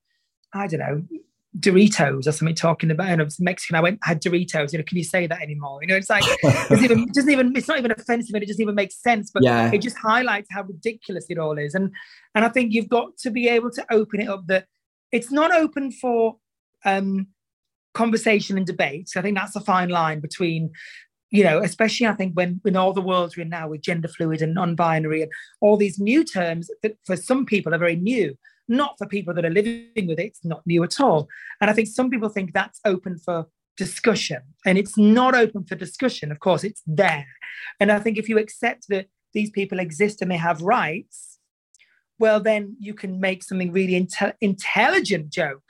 [0.54, 1.04] I don't know,
[1.60, 3.76] Doritos or something talking about, you was Mexican.
[3.76, 4.72] I went had Doritos.
[4.72, 5.80] You know, can you say that anymore?
[5.82, 8.48] You know, it's like it's even it doesn't even it's not even offensive and it
[8.48, 9.32] doesn't even make sense.
[9.32, 9.70] But yeah.
[9.72, 11.76] it just highlights how ridiculous it all is.
[11.76, 11.92] And
[12.36, 14.66] and I think you've got to be able to open it up that
[15.12, 16.38] it's not open for
[16.86, 17.28] um
[17.94, 19.10] conversation and debate.
[19.10, 20.72] So I think that's a fine line between
[21.32, 24.10] you know, especially I think when in all the worlds we're in now with gender
[24.10, 28.38] fluid and non-binary and all these new terms that for some people are very new
[28.68, 30.28] not for people that are living with it.
[30.28, 31.28] It's not new at all.
[31.60, 33.48] And I think some people think that's open for
[33.78, 36.32] discussion, and it's not open for discussion.
[36.32, 37.28] Of course, it's there.
[37.80, 41.40] And I think if you accept that these people exist and they have rights,
[42.20, 45.64] well, then you can make something really inte- intelligent joke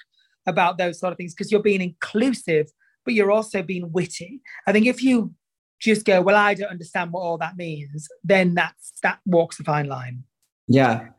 [0.45, 2.67] about those sort of things because you're being inclusive,
[3.05, 4.41] but you're also being witty.
[4.67, 5.33] I think if you
[5.79, 9.63] just go, well, I don't understand what all that means, then that's that walks a
[9.63, 10.23] fine line.
[10.67, 11.09] Yeah,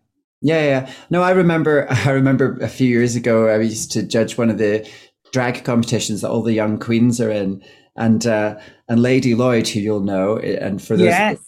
[0.43, 0.93] yeah, yeah.
[1.11, 1.87] No, I remember.
[1.91, 4.89] I remember a few years ago, I used to judge one of the
[5.33, 7.63] drag competitions that all the young queens are in,
[7.97, 11.39] and uh, and Lady Lloyd, who you'll know, and for those yes.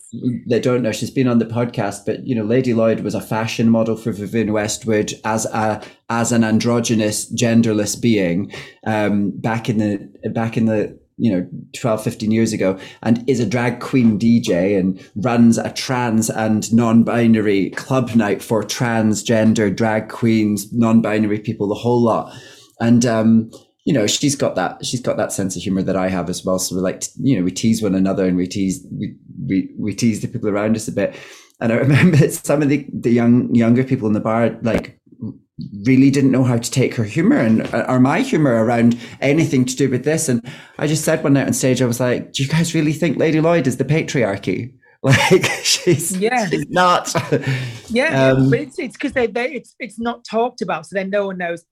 [0.47, 2.07] that don't know, she's been on the podcast.
[2.07, 6.33] But you know, Lady Lloyd was a fashion model for Vivienne Westwood as a as
[6.33, 8.53] an androgynous, genderless being
[8.87, 11.49] um, back in the back in the you know
[11.79, 16.73] 12 15 years ago and is a drag queen dj and runs a trans and
[16.73, 22.35] non-binary club night for transgender drag queens non-binary people the whole lot.
[22.81, 23.51] And um
[23.85, 26.45] you know she's got that she's got that sense of humor that i have as
[26.45, 26.59] well.
[26.59, 29.15] So we're like you know we tease one another and we tease we
[29.47, 31.15] we, we tease the people around us a bit.
[31.61, 34.99] And i remember some of the the young younger people in the bar like
[35.85, 39.65] really didn't know how to take her humor and uh, or my humor around anything
[39.65, 40.29] to do with this.
[40.29, 40.45] And
[40.79, 43.19] I just said one night on stage, I was like, "Do you guys really think
[43.19, 47.15] Lady Lloyd is the patriarchy?" Like she's yeah, she's not.
[47.91, 51.11] yeah, um, but it's it's because they, they it's it's not talked about, so then
[51.11, 51.63] no one knows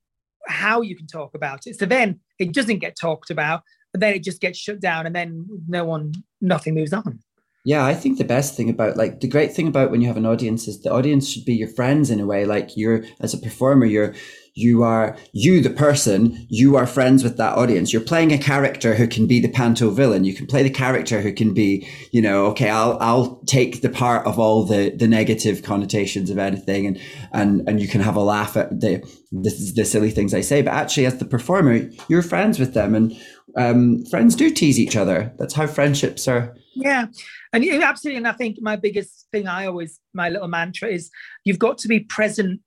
[0.47, 1.79] how you can talk about it.
[1.79, 5.17] So then it doesn't get talked about, but then it just gets shut down, and
[5.17, 7.21] then no one, nothing moves on.
[7.65, 10.17] Yeah, I think the best thing about like the great thing about when you have
[10.17, 12.45] an audience is the audience should be your friends in a way.
[12.45, 14.15] Like you're as a performer, you're
[14.55, 18.95] you are you the person you are friends with that audience you're playing a character
[18.95, 22.21] who can be the panto villain you can play the character who can be you
[22.21, 26.87] know okay i'll i'll take the part of all the the negative connotations of anything
[26.87, 27.01] and
[27.33, 28.99] and and you can have a laugh at the
[29.31, 32.95] the, the silly things i say but actually as the performer you're friends with them
[32.95, 33.19] and
[33.57, 35.33] um, friends do tease each other.
[35.39, 36.57] That's how friendships are.
[36.75, 37.07] Yeah.
[37.53, 38.19] And you absolutely.
[38.19, 41.11] And i think my biggest thing i always my little mantra is
[41.45, 42.61] you've got to be present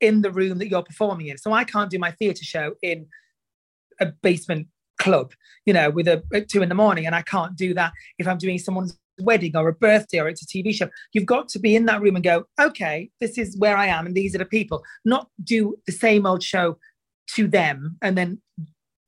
[0.00, 1.38] in the room that you're performing in.
[1.38, 3.06] So i can't do my theatre show in
[4.00, 5.32] a basement club,
[5.66, 8.28] you know, with a at two in the morning, and I can't do that if
[8.28, 10.88] I'm doing someone's wedding or a birthday or it's a TV show.
[11.12, 14.06] You've got to be in that room and go, okay, this is where I am,
[14.06, 14.82] and these are the people.
[15.04, 16.78] Not do the same old show
[17.34, 18.40] to them and then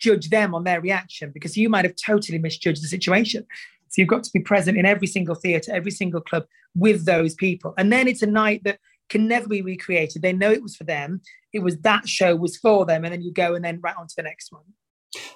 [0.02, 3.46] judge them on their reaction because you might have totally misjudged the situation.
[3.88, 7.34] So you've got to be present in every single theatre, every single club with those
[7.34, 7.74] people.
[7.78, 10.22] And then it's a night that can never be recreated.
[10.22, 11.20] They know it was for them.
[11.52, 13.04] It was that show was for them.
[13.04, 14.62] And then you go and then right on to the next one.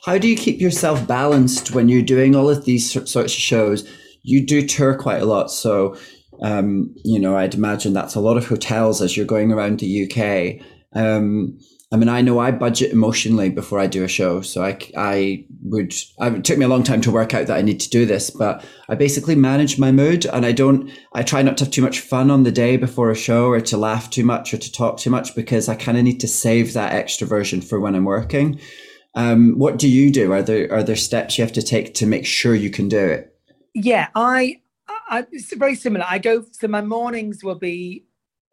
[0.04, 3.88] How do you keep yourself balanced when you're doing all of these sorts of shows?
[4.22, 5.50] You do tour quite a lot.
[5.50, 5.96] So,
[6.42, 10.04] um, you know, I'd imagine that's a lot of hotels as you're going around the
[10.04, 10.66] UK.
[10.98, 11.58] Um,
[11.92, 14.40] I mean, I know I budget emotionally before I do a show.
[14.40, 17.56] So I, I would, I, it took me a long time to work out that
[17.56, 21.22] I need to do this, but I basically manage my mood and I don't, I
[21.22, 23.76] try not to have too much fun on the day before a show or to
[23.76, 26.72] laugh too much or to talk too much because I kind of need to save
[26.72, 28.60] that extroversion for when I'm working.
[29.14, 30.32] Um, what do you do?
[30.32, 32.98] Are there, are there steps you have to take to make sure you can do
[32.98, 33.32] it?
[33.74, 34.60] Yeah, I,
[35.08, 36.04] I it's very similar.
[36.08, 38.05] I go, so my mornings will be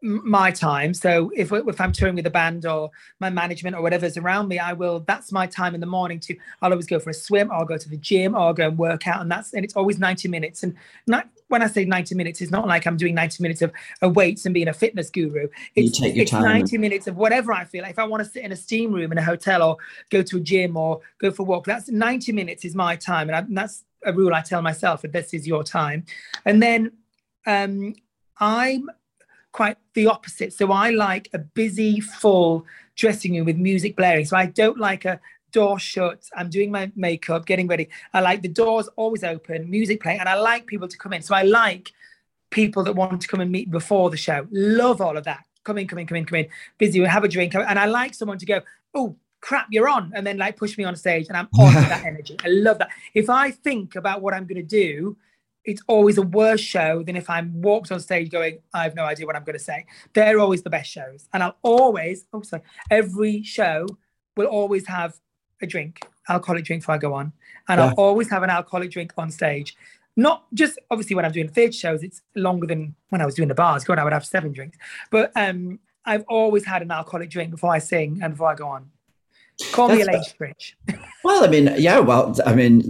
[0.04, 0.94] my time.
[0.94, 4.60] So if if I'm touring with a band or my management or whatever's around me,
[4.60, 5.00] I will.
[5.08, 6.20] That's my time in the morning.
[6.22, 7.50] To I'll always go for a swim.
[7.50, 8.36] Or I'll go to the gym.
[8.36, 9.22] Or I'll go and work out.
[9.22, 10.64] And that's and it's always 90 minutes.
[10.64, 10.76] And
[11.08, 14.16] not, when I say 90 minutes, it's not like I'm doing 90 minutes of, of
[14.16, 15.48] weights and being a fitness guru.
[15.76, 17.84] It's, it's 90 minutes of whatever I feel.
[17.84, 19.78] Like if I want to sit in a steam room in a hotel or
[20.10, 23.30] go to a gym or go for a walk, that's 90 minutes is my time.
[23.30, 26.06] And, I, and that's a rule I tell myself that this is your time.
[26.44, 26.92] And then
[27.46, 27.96] um,
[28.38, 28.90] I'm
[29.54, 30.52] quite the opposite.
[30.52, 34.26] So I like a busy, full dressing room with music blaring.
[34.26, 35.22] So I don't like a
[35.54, 36.28] door shut.
[36.36, 37.88] I'm doing my makeup, getting ready.
[38.14, 41.22] I like the doors always open, music playing, and I like people to come in.
[41.22, 41.94] So I like
[42.50, 44.48] people that want to come and meet before the show.
[44.52, 45.46] Love all of that.
[45.64, 46.48] Come in, come in, come in, come in.
[46.78, 47.56] Busy, we have a drink.
[47.56, 48.62] And I like someone to go,
[48.94, 50.12] oh, crap, you're on.
[50.16, 52.36] And then like push me on stage and I'm on that energy.
[52.44, 52.90] I love that.
[53.14, 55.16] If I think about what I'm going to do,
[55.66, 59.06] it's always a worse show than if I'm walked on stage going, I have no
[59.06, 59.86] idea what I'm going to say.
[60.14, 61.28] They're always the best shows.
[61.34, 63.88] And I'll always, oh, sorry, every show
[64.36, 65.16] will always have
[65.62, 67.32] a drink, alcoholic drink before I go on.
[67.68, 67.88] And yeah.
[67.88, 69.76] I'll always have an alcoholic drink on stage.
[70.16, 73.48] Not just obviously when I'm doing theatre shows, it's longer than when I was doing
[73.48, 73.84] the bars.
[73.84, 74.78] God, I would have seven drinks.
[75.12, 78.68] But um, I've always had an alcoholic drink before I sing and before I go
[78.68, 78.90] on.
[79.72, 80.76] Call me a late rich.
[81.24, 82.82] well, I mean, yeah, well, I mean,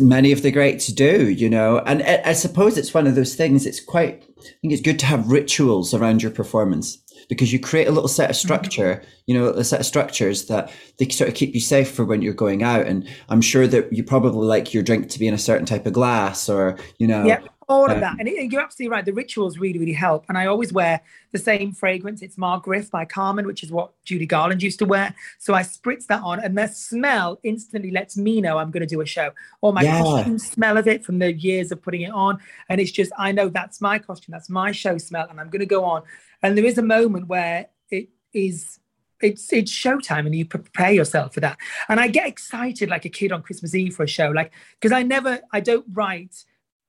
[0.00, 3.34] many of the greats do, you know, and I, I suppose it's one of those
[3.34, 3.66] things.
[3.66, 7.88] It's quite, I think it's good to have rituals around your performance because you create
[7.88, 8.46] a little set of mm-hmm.
[8.46, 9.10] structure, mm-hmm.
[9.26, 12.22] you know, a set of structures that they sort of keep you safe for when
[12.22, 12.86] you're going out.
[12.86, 15.86] And I'm sure that you probably like your drink to be in a certain type
[15.86, 18.16] of glass or, you know, yeah all of that.
[18.18, 19.04] And it, you're absolutely right.
[19.04, 20.24] The rituals really, really help.
[20.28, 21.00] And I always wear
[21.32, 22.22] the same fragrance.
[22.22, 25.14] It's Ma Griffe by Carven, which is what Judy Garland used to wear.
[25.38, 28.86] So I spritz that on, and the smell instantly lets me know I'm going to
[28.86, 29.30] do a show.
[29.60, 30.00] Or my yeah.
[30.00, 32.38] costume smell of it from the years of putting it on.
[32.68, 35.60] And it's just, I know that's my costume, that's my show smell, and I'm going
[35.60, 36.02] to go on.
[36.42, 38.78] And there is a moment where it is
[39.20, 41.56] it's it's showtime and you prepare yourself for that
[41.88, 44.92] and i get excited like a kid on christmas eve for a show like because
[44.92, 46.44] i never i don't write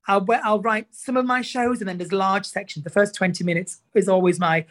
[0.07, 2.83] I'll, I'll write some of my shows and then there's large sections.
[2.83, 4.65] The first 20 minutes is always my,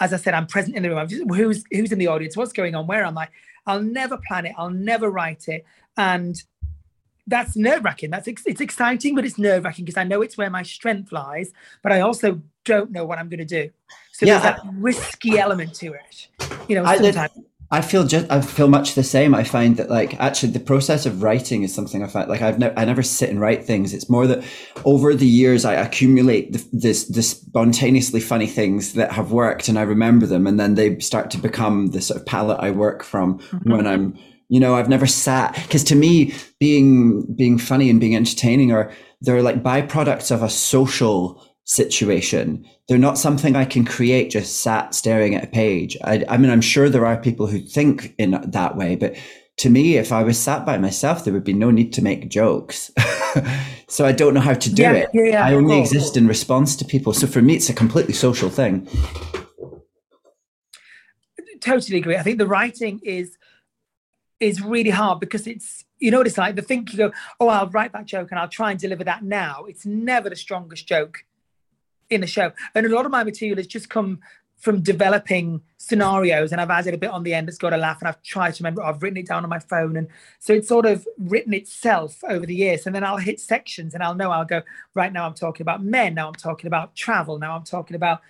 [0.00, 0.98] as I said, I'm present in the room.
[0.98, 2.36] I'm just, who's, who's in the audience?
[2.36, 2.86] What's going on?
[2.86, 3.28] Where am I?
[3.66, 4.54] I'll never plan it.
[4.56, 5.64] I'll never write it.
[5.96, 6.42] And
[7.26, 8.10] that's nerve wracking.
[8.10, 11.52] That's it's exciting, but it's nerve wracking because I know it's where my strength lies,
[11.82, 13.70] but I also don't know what I'm going to do.
[14.12, 16.28] So yeah, there's that risky element to it.
[16.68, 17.32] You know, sometimes.
[17.70, 19.34] I feel just I feel much the same.
[19.34, 22.58] I find that like actually the process of writing is something I find like I've
[22.58, 23.92] never I never sit and write things.
[23.92, 24.42] It's more that
[24.86, 29.78] over the years I accumulate the, this this spontaneously funny things that have worked and
[29.78, 33.02] I remember them and then they start to become the sort of palette I work
[33.02, 33.70] from mm-hmm.
[33.70, 38.16] when I'm you know I've never sat because to me being being funny and being
[38.16, 42.66] entertaining are they're like byproducts of a social situation.
[42.88, 45.96] They're not something I can create just sat staring at a page.
[46.02, 49.14] I, I, mean, I'm sure there are people who think in that way, but
[49.58, 52.30] to me, if I was sat by myself, there would be no need to make
[52.30, 52.90] jokes.
[53.88, 55.10] so I don't know how to do yeah, it.
[55.12, 57.12] Yeah, I only exist in response to people.
[57.12, 58.88] So for me, it's a completely social thing.
[61.60, 62.16] Totally agree.
[62.16, 63.36] I think the writing is
[64.40, 67.48] is really hard because it's you know what it's like the think you go oh
[67.48, 70.86] i'll write that joke and i'll try and deliver that now it's never the strongest
[70.86, 71.24] joke
[72.10, 72.52] in the show.
[72.74, 74.20] And a lot of my material has just come
[74.56, 78.00] from developing scenarios and I've added a bit on the end that's got a laugh
[78.00, 80.08] and I've tried to remember I've written it down on my phone and
[80.40, 84.02] so it's sort of written itself over the years and then I'll hit sections and
[84.02, 84.62] I'll know I'll go
[84.94, 88.20] right now I'm talking about men now I'm talking about travel now I'm talking about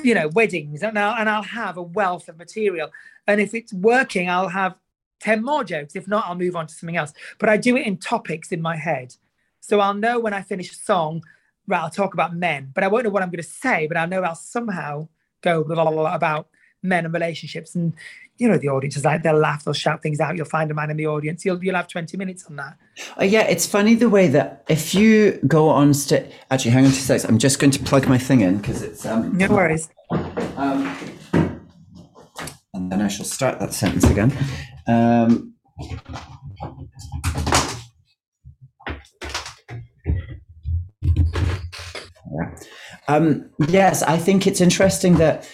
[0.00, 2.92] you know weddings and now and I'll have a wealth of material
[3.26, 4.76] and if it's working I'll have
[5.20, 5.96] 10 more jokes.
[5.96, 7.12] If not, I'll move on to something else.
[7.38, 9.14] But I do it in topics in my head.
[9.60, 11.22] So I'll know when I finish a song,
[11.66, 13.96] right, I'll talk about men, but I won't know what I'm going to say, but
[13.96, 15.08] I know I'll somehow
[15.42, 16.48] go blah, blah, blah, about
[16.82, 17.74] men and relationships.
[17.74, 17.92] And,
[18.38, 20.36] you know, the audience is like, they'll laugh, they'll shout things out.
[20.36, 21.44] You'll find a man in the audience.
[21.44, 22.76] You'll, you'll have 20 minutes on that.
[23.16, 26.90] Oh, yeah, it's funny the way that if you go on stage, actually, hang on
[26.90, 27.24] two seconds.
[27.24, 29.04] I'm just going to plug my thing in because it's.
[29.04, 29.88] Um, no worries.
[30.10, 30.96] Um,
[32.74, 34.32] and then I shall start that sentence again.
[34.86, 35.54] Um,
[43.08, 45.48] um, yes, I think it's interesting that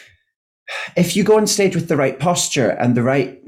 [0.97, 3.41] if you go on stage with the right posture and the right,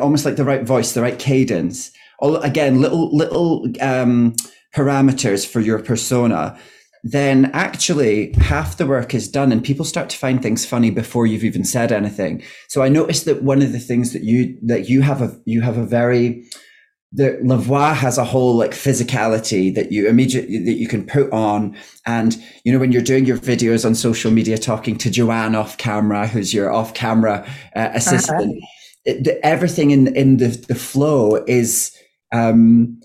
[0.00, 4.34] almost like the right voice, the right cadence, all again, little little um,
[4.74, 6.58] parameters for your persona,
[7.02, 11.26] then actually half the work is done and people start to find things funny before
[11.26, 12.42] you've even said anything.
[12.68, 15.62] So I noticed that one of the things that you that you have a you
[15.62, 16.44] have a very
[17.12, 21.30] the La Voix has a whole like physicality that you immediately that you can put
[21.32, 21.76] on.
[22.06, 25.76] And you know, when you're doing your videos on social media, talking to Joanne off
[25.76, 27.44] camera, who's your off camera
[27.74, 28.66] uh, assistant, uh-huh.
[29.06, 31.96] it, the, everything in in the the flow is
[32.32, 33.00] um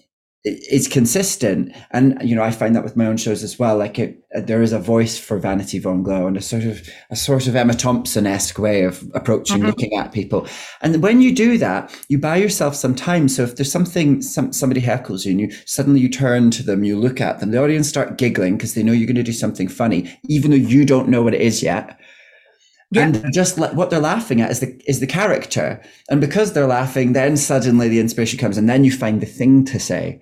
[0.46, 1.76] it's consistent.
[1.92, 4.62] And you know i find that with my own shows as well like it, there
[4.62, 7.74] is a voice for vanity von glow and a sort of a sort of emma
[7.74, 9.68] thompson-esque way of approaching mm-hmm.
[9.68, 10.48] looking at people.
[10.82, 13.28] And when you do that you buy yourself some time.
[13.28, 16.84] So if there's something some, somebody heckles you and you suddenly you turn to them
[16.84, 19.34] you look at them the audience start giggling because they know you're going to do
[19.34, 22.00] something funny even though you don't know what it is yet
[22.96, 23.08] yeah.
[23.08, 26.68] And just like what they're laughing at is the is the character, and because they're
[26.68, 30.22] laughing, then suddenly the inspiration comes, and then you find the thing to say.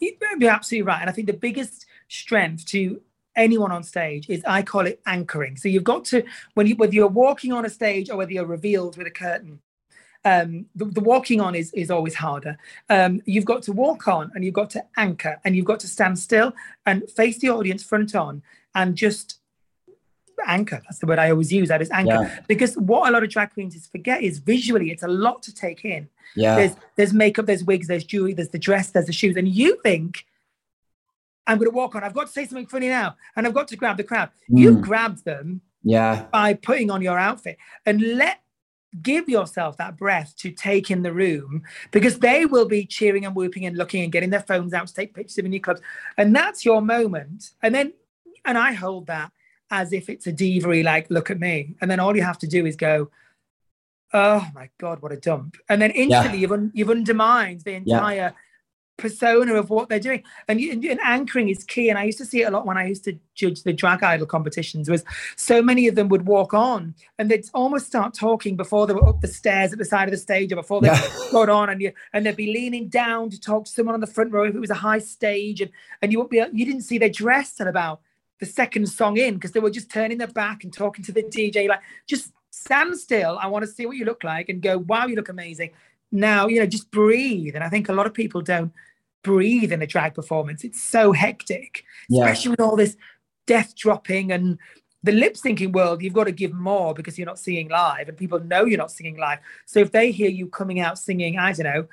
[0.00, 3.00] You'd be absolutely right, and I think the biggest strength to
[3.36, 5.56] anyone on stage is I call it anchoring.
[5.56, 8.46] So you've got to when you whether you're walking on a stage or whether you're
[8.46, 9.60] revealed with a curtain.
[10.24, 12.56] Um, the, the, walking on is is always harder.
[12.88, 15.88] Um, you've got to walk on and you've got to anchor and you've got to
[15.88, 16.52] stand still
[16.84, 18.42] and face the audience front on
[18.74, 19.38] and just
[20.46, 20.82] anchor.
[20.84, 21.68] That's the word I always use.
[21.68, 22.22] That is anchor.
[22.22, 22.40] Yeah.
[22.48, 25.84] Because what a lot of drag queens forget is visually, it's a lot to take
[25.84, 26.08] in.
[26.34, 26.56] Yeah.
[26.56, 29.80] There's there's makeup, there's wigs, there's jewelry, there's the dress, there's the shoes, and you
[29.82, 30.26] think
[31.46, 32.02] I'm going to walk on.
[32.02, 34.30] I've got to say something funny now, and I've got to grab the crowd.
[34.50, 34.58] Mm.
[34.58, 35.60] You grabbed them.
[35.82, 36.26] Yeah.
[36.32, 38.40] By putting on your outfit and let
[39.02, 43.34] give yourself that breath to take in the room because they will be cheering and
[43.36, 45.80] whooping and looking and getting their phones out to take pictures of your clubs.
[46.16, 47.50] And that's your moment.
[47.62, 47.92] And then,
[48.44, 49.32] and I hold that
[49.70, 51.74] as if it's a diva like, look at me.
[51.80, 53.10] And then all you have to do is go,
[54.12, 55.56] oh my God, what a dump.
[55.68, 56.42] And then instantly yeah.
[56.42, 58.30] you've, un- you've undermined the entire yeah.
[58.96, 60.22] persona of what they're doing.
[60.48, 61.90] And, you, and anchoring is key.
[61.90, 64.02] And I used to see it a lot when I used to judge the drag
[64.02, 65.04] idol competitions was
[65.36, 69.06] so many of them would walk on and they'd almost start talking before they were
[69.06, 71.08] up the stairs at the side of the stage or before they yeah.
[71.32, 74.06] got on and you and they'd be leaning down to talk to someone on the
[74.06, 76.80] front row if it was a high stage and, and you wouldn't be you didn't
[76.80, 78.00] see their dress till about
[78.38, 81.22] the second song in because they were just turning their back and talking to the
[81.22, 83.38] DJ, like, just stand still.
[83.40, 85.70] I want to see what you look like and go, wow, you look amazing.
[86.12, 87.54] Now, you know, just breathe.
[87.54, 88.72] And I think a lot of people don't
[89.22, 90.64] breathe in a drag performance.
[90.64, 92.22] It's so hectic, yeah.
[92.22, 92.96] especially with all this
[93.46, 94.58] death dropping and
[95.02, 96.02] the lip syncing world.
[96.02, 98.92] You've got to give more because you're not singing live and people know you're not
[98.92, 99.38] singing live.
[99.66, 101.86] So if they hear you coming out singing, I don't know,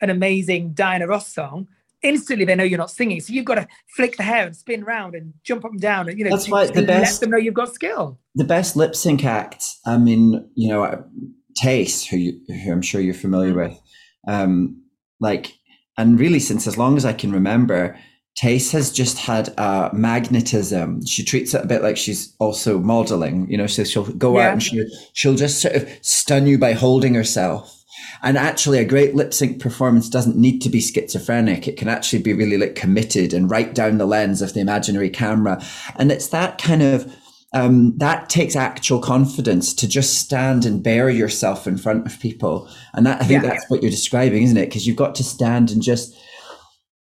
[0.00, 1.68] an amazing Diana Ross song,
[2.02, 3.20] instantly they know you're not singing.
[3.20, 6.08] So you've got to flick the hair and spin around and jump up and down
[6.08, 8.18] and you know that's why the best let them know you've got skill.
[8.34, 9.64] The best lip sync act.
[9.86, 11.02] I mean, you know, uh,
[11.60, 13.78] Tayce, who, you, who I'm sure you're familiar with,
[14.26, 14.82] um,
[15.20, 15.54] like,
[15.98, 17.98] and really since as long as I can remember,
[18.40, 21.04] Tayce has just had a magnetism.
[21.04, 24.46] She treats it a bit like she's also modeling, you know, so she'll go yeah.
[24.46, 27.79] out and she'll, she'll just sort of stun you by holding herself
[28.22, 31.66] and actually, a great lip sync performance doesn't need to be schizophrenic.
[31.66, 35.10] It can actually be really like committed and right down the lens of the imaginary
[35.10, 35.62] camera.
[35.96, 37.14] And it's that kind of
[37.52, 42.68] um, that takes actual confidence to just stand and bare yourself in front of people.
[42.94, 43.50] And that I think yeah.
[43.50, 44.66] that's what you're describing, isn't it?
[44.66, 46.16] Because you've got to stand and just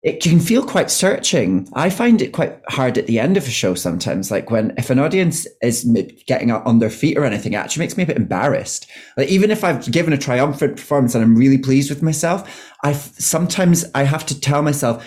[0.04, 1.66] it can feel quite searching.
[1.72, 4.30] I find it quite hard at the end of a show sometimes.
[4.30, 5.84] Like when, if an audience is
[6.26, 8.86] getting on their feet or anything, it actually makes me a bit embarrassed.
[9.16, 12.92] Like even if I've given a triumphant performance and I'm really pleased with myself, I
[12.92, 15.02] sometimes I have to tell myself,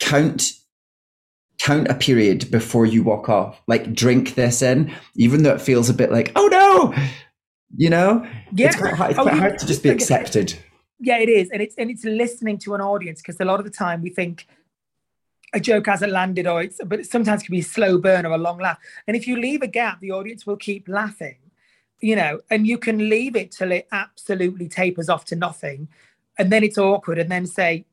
[0.00, 0.52] count,
[1.60, 3.60] count a period before you walk off.
[3.68, 6.94] Like drink this in, even though it feels a bit like, oh no,
[7.76, 8.68] you know, yeah.
[8.68, 10.58] it's quite, hard, it's oh, quite hard to just be accepted
[11.00, 13.64] yeah, it is, and it's and it's listening to an audience because a lot of
[13.64, 14.46] the time we think
[15.52, 18.32] a joke hasn't landed or it's but it sometimes can be a slow burn or
[18.32, 18.78] a long laugh.
[19.06, 21.36] And if you leave a gap, the audience will keep laughing.
[22.00, 25.88] you know, and you can leave it till it absolutely tapers off to nothing,
[26.38, 27.86] and then it's awkward, and then say,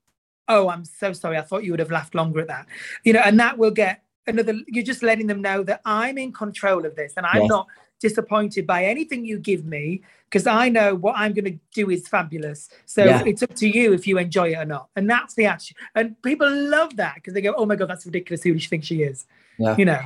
[0.47, 1.37] "Oh, I'm so sorry.
[1.37, 2.65] I thought you would have laughed longer at that,"
[3.03, 4.55] you know, and that will get another.
[4.67, 7.49] You're just letting them know that I'm in control of this, and I'm yes.
[7.49, 7.67] not
[8.01, 12.07] disappointed by anything you give me because I know what I'm going to do is
[12.07, 12.69] fabulous.
[12.85, 13.23] So yeah.
[13.25, 14.89] it's up to you if you enjoy it or not.
[14.95, 15.77] And that's the attitude.
[15.93, 18.43] And people love that because they go, "Oh my god, that's ridiculous.
[18.43, 19.25] Who does she think she is?"
[19.57, 19.75] Yeah.
[19.77, 20.01] You know.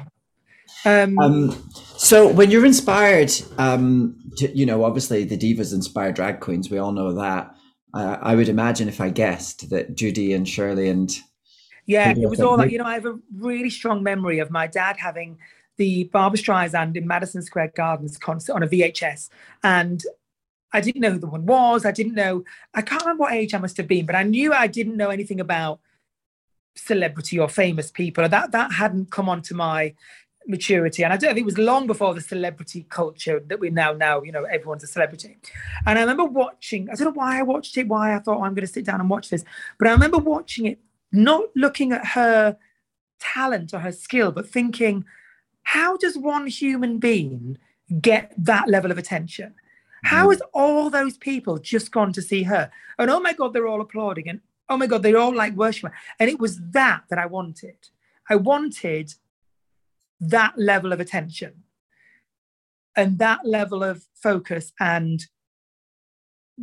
[0.83, 6.39] Um, um, so when you're inspired, um, to, you know, obviously the divas inspire drag
[6.39, 6.69] queens.
[6.69, 7.55] We all know that.
[7.93, 11.15] Uh, I would imagine if I guessed that Judy and Shirley and
[11.85, 12.85] yeah, it was all like you know.
[12.85, 15.37] I have a really strong memory of my dad having
[15.77, 19.29] the Barbra Streisand in Madison Square Gardens concert on a VHS,
[19.63, 20.03] and
[20.73, 21.85] I didn't know who the one was.
[21.85, 22.43] I didn't know.
[22.73, 25.09] I can't remember what age I must have been, but I knew I didn't know
[25.09, 25.79] anything about
[26.75, 28.27] celebrity or famous people.
[28.27, 29.93] That that hadn't come onto my
[30.47, 31.03] maturity.
[31.03, 33.93] And I don't know if it was long before the celebrity culture that we now
[33.93, 35.37] know, you know, everyone's a celebrity.
[35.85, 38.43] And I remember watching, I don't know why I watched it, why I thought oh,
[38.43, 39.43] I'm going to sit down and watch this,
[39.79, 40.79] but I remember watching it,
[41.11, 42.57] not looking at her
[43.19, 45.05] talent or her skill, but thinking,
[45.65, 47.57] how does one human being
[47.99, 49.55] get that level of attention?
[50.03, 50.31] How mm.
[50.31, 52.71] has all those people just gone to see her?
[52.97, 54.29] And oh my God, they're all applauding.
[54.29, 55.91] And oh my God, they're all like worshiping.
[56.19, 57.89] And it was that that I wanted.
[58.29, 59.13] I wanted
[60.19, 61.63] that level of attention
[62.95, 65.25] and that level of focus and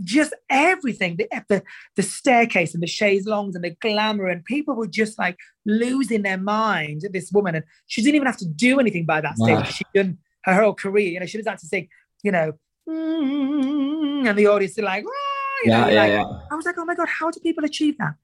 [0.01, 1.63] just everything the, the
[1.97, 5.37] the staircase and the chaise longues and the glamour and people were just like
[5.67, 9.21] losing their mind at this woman and she didn't even have to do anything by
[9.21, 9.57] that stage.
[9.57, 9.63] Wow.
[9.65, 11.89] she'd done her whole career you know she doesn't have to sing
[12.23, 12.53] you know
[12.89, 15.05] mm, and the audience are like,
[15.65, 16.25] yeah, yeah, like, yeah.
[16.51, 18.15] I was like oh my god how do people achieve that?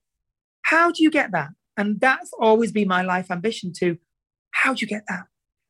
[0.62, 1.50] How do you get that?
[1.76, 3.98] And that's always been my life ambition to
[4.50, 5.24] how do you get that?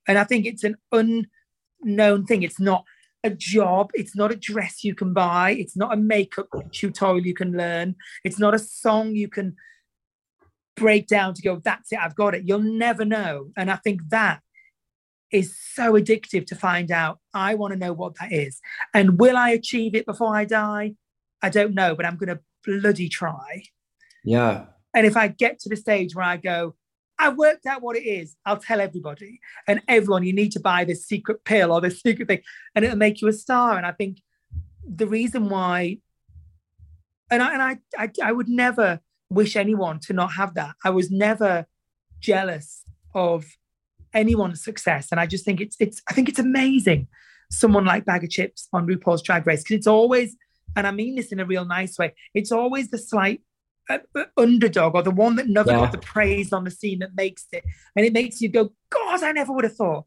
[0.07, 2.42] And i think it's an unknown thing.
[2.42, 2.84] It's not
[3.25, 3.91] a job.
[3.95, 5.51] It's not a dress you can buy.
[5.51, 7.97] It's not a makeup tutorial you can learn.
[8.25, 9.57] It's not a song you can
[10.77, 12.45] break down to go, that's it, I've got it.
[12.47, 13.51] You'll never know.
[13.57, 14.41] And I think that
[15.33, 17.19] is so addictive to find out.
[17.35, 18.61] I want to know what that is.
[18.95, 20.95] And will I achieve it before I die?
[21.43, 23.64] I don't know, but I'm going to bloody try.
[24.25, 24.66] Yeah.
[24.95, 26.75] And if I get to the stage where I go,
[27.19, 28.37] I worked out what it is.
[28.47, 29.41] I'll tell everybody.
[29.66, 32.43] And everyone, you need to buy this secret pill or this secret thing,
[32.75, 33.77] and it'll make you a star.
[33.77, 34.21] And I think
[34.87, 35.99] the reason why,
[37.31, 39.01] and I and I I, I would never
[39.31, 40.75] wish anyone to not have that.
[40.85, 41.66] I was never
[42.21, 43.47] jealous of
[44.14, 45.09] anyone's success.
[45.11, 47.09] And I just think it's it's I think it's amazing
[47.51, 50.37] someone like Baga Chipz on RuPaul's Drag Race because it's always,
[50.77, 53.41] and I mean this in a real nice way, it's always the slight
[54.36, 55.78] underdog or the one that never yeah.
[55.78, 57.64] got the praise on the scene that makes it.
[57.97, 60.05] And it makes you go, God, I never would have thought.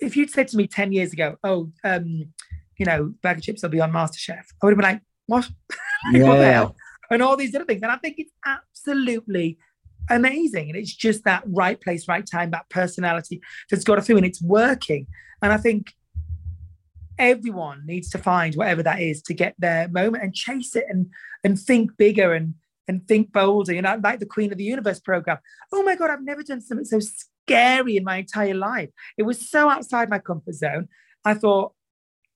[0.00, 2.32] If you'd said to me 10 years ago, oh, um,
[2.78, 5.48] you know, Baga Chipz will be on MasterChef, I would have been like, what?
[6.12, 6.22] yeah.
[6.28, 6.76] what the hell?
[7.10, 7.82] And all these other things.
[7.82, 9.58] And I think it's absolutely
[10.10, 10.70] amazing.
[10.70, 14.26] And it's just that right place, right time, that personality that's got a through and
[14.26, 15.06] it's working.
[15.42, 15.92] And I think
[17.18, 21.06] everyone needs to find whatever that is to get their moment and chase it and
[21.44, 22.54] and think bigger and
[22.88, 23.72] and think bolder.
[23.72, 25.38] You know, like the Queen of the Universe program.
[25.72, 28.90] Oh my God, I've never done something so scary in my entire life.
[29.16, 30.88] It was so outside my comfort zone.
[31.24, 31.72] I thought,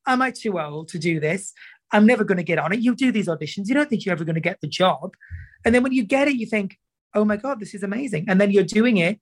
[0.07, 1.53] am I too old to do this?
[1.93, 2.81] I'm never going to get on it.
[2.81, 5.13] You do these auditions, you don't think you're ever going to get the job.
[5.65, 6.79] And then when you get it, you think,
[7.15, 8.27] oh my God, this is amazing.
[8.29, 9.21] And then you're doing it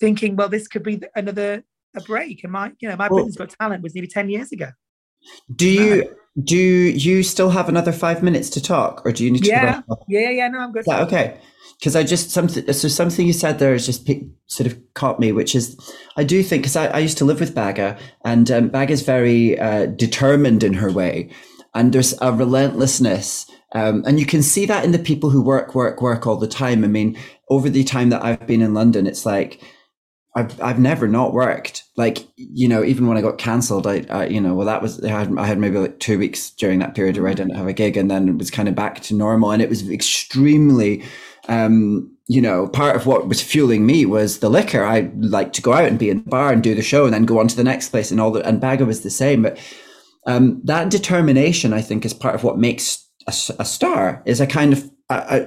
[0.00, 1.64] thinking, well, this could be another
[1.96, 2.44] a break.
[2.44, 4.68] And my, you know, my well, Britain's Got Talent was nearly 10 years ago.
[5.54, 9.44] Do you do you still have another five minutes to talk, or do you need
[9.44, 9.48] to?
[9.48, 10.48] Yeah, yeah, yeah.
[10.48, 10.84] No, I'm good.
[10.86, 11.40] Yeah, okay.
[11.78, 14.08] Because I just something so something you said there has just
[14.46, 15.76] sort of caught me, which is
[16.16, 19.02] I do think because I, I, used to live with Baga, and um, Baga is
[19.02, 21.30] very uh, determined in her way,
[21.74, 25.74] and there's a relentlessness, um, and you can see that in the people who work,
[25.74, 26.84] work, work all the time.
[26.84, 27.16] I mean,
[27.48, 29.62] over the time that I've been in London, it's like
[30.34, 31.84] I've I've never not worked.
[31.98, 35.02] Like you know, even when I got cancelled, I, I, you know, well that was
[35.04, 37.66] I had I had maybe like two weeks during that period where I didn't have
[37.66, 41.02] a gig, and then it was kind of back to normal, and it was extremely.
[41.48, 44.84] Um, you know, part of what was fueling me was the liquor.
[44.84, 47.12] I like to go out and be in the bar and do the show, and
[47.12, 49.42] then go on to the next place, and all the and Baga was the same.
[49.42, 49.58] But
[50.26, 54.22] um, that determination, I think, is part of what makes a, a star.
[54.24, 54.88] Is a kind of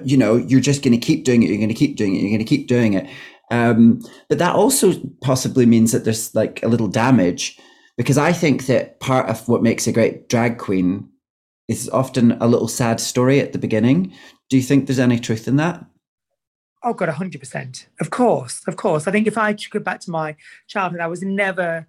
[0.03, 1.49] you know, you're just going to keep doing it.
[1.49, 2.19] You're going to keep doing it.
[2.21, 3.07] You're going to keep doing it.
[3.51, 3.99] Um,
[4.29, 7.59] but that also possibly means that there's like a little damage
[7.97, 11.09] because I think that part of what makes a great drag queen
[11.67, 14.13] is often a little sad story at the beginning.
[14.49, 15.85] Do you think there's any truth in that?
[16.83, 17.87] Oh God, hundred percent.
[17.99, 19.07] Of course, of course.
[19.07, 20.35] I think if I go back to my
[20.67, 21.85] childhood, I was never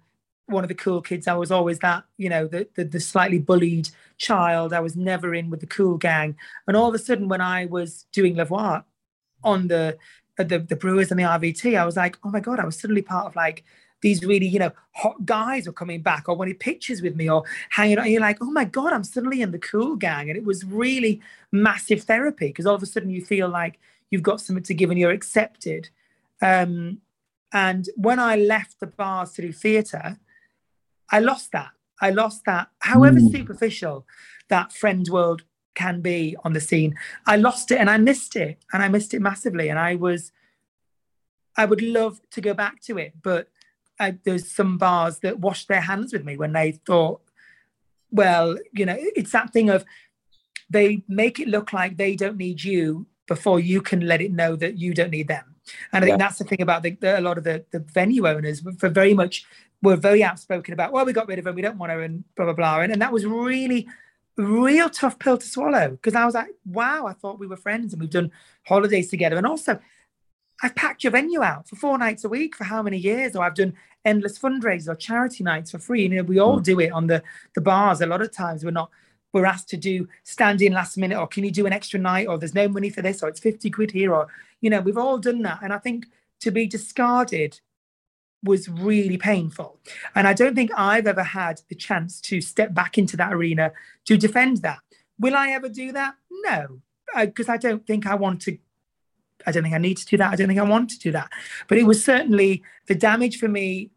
[0.47, 1.27] one of the cool kids.
[1.27, 4.73] I was always that, you know, the, the, the slightly bullied child.
[4.73, 6.35] I was never in with the cool gang.
[6.67, 8.81] And all of a sudden, when I was doing La Voix
[9.43, 9.97] on the
[10.37, 13.01] the, the Brewers and the RVT, I was like, oh my god, I was suddenly
[13.01, 13.63] part of like
[14.01, 17.43] these really, you know, hot guys were coming back or wanted pictures with me or
[17.69, 18.03] hanging out.
[18.03, 20.29] And you're like, oh my God, I'm suddenly in the cool gang.
[20.29, 21.21] And it was really
[21.51, 23.79] massive therapy because all of a sudden you feel like
[24.11, 25.89] you've got something to give and you're accepted.
[26.41, 26.99] Um,
[27.53, 30.17] and when I left the bars to do theatre,
[31.09, 31.71] I lost that.
[32.01, 33.31] I lost that, however mm.
[33.31, 34.05] superficial
[34.49, 35.43] that friend world
[35.75, 36.95] can be on the scene.
[37.25, 39.69] I lost it and I missed it and I missed it massively.
[39.69, 40.31] And I was,
[41.57, 43.49] I would love to go back to it, but
[43.99, 47.21] I, there's some bars that washed their hands with me when they thought,
[48.11, 49.85] well, you know, it's that thing of
[50.69, 54.55] they make it look like they don't need you before you can let it know
[54.55, 55.55] that you don't need them.
[55.91, 56.25] And I think yeah.
[56.25, 59.13] that's the thing about the, the, a lot of the, the venue owners for very
[59.13, 59.45] much
[59.81, 62.23] were very outspoken about, well, we got rid of him, we don't want her, and
[62.35, 62.79] blah, blah, blah.
[62.81, 63.87] And, and that was really,
[64.37, 67.93] real tough pill to swallow because I was like, wow, I thought we were friends
[67.93, 68.31] and we've done
[68.65, 69.37] holidays together.
[69.37, 69.79] And also,
[70.61, 73.35] I've packed your venue out for four nights a week for how many years?
[73.35, 73.73] Or I've done
[74.05, 76.03] endless fundraisers or charity nights for free.
[76.03, 76.63] You know, we all mm.
[76.63, 77.21] do it on the
[77.55, 78.01] the bars.
[78.01, 78.89] A lot of times we're not
[79.33, 82.27] we're asked to do stand in last minute or can you do an extra night
[82.27, 84.27] or there's no money for this or it's 50 quid here or
[84.61, 85.59] you know, we've all done that.
[85.61, 86.05] And I think
[86.39, 87.59] to be discarded
[88.43, 89.79] was really painful.
[90.15, 93.71] And I don't think I've ever had the chance to step back into that arena
[94.05, 94.79] to defend that.
[95.19, 96.15] Will I ever do that?
[96.29, 96.81] No,
[97.15, 98.57] uh, because I, I don't think I want to
[99.45, 100.31] I don't think I need to do that.
[100.31, 101.29] I don't think I want to do that.
[101.67, 103.91] But it was certainly the damage for me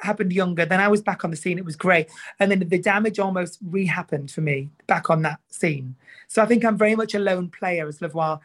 [0.00, 0.64] happened younger.
[0.66, 1.58] Then I was back on the scene.
[1.58, 2.10] It was great.
[2.40, 5.94] And then the damage almost re-happened for me back on that scene.
[6.28, 8.38] So I think I'm very much a lone player as La Voix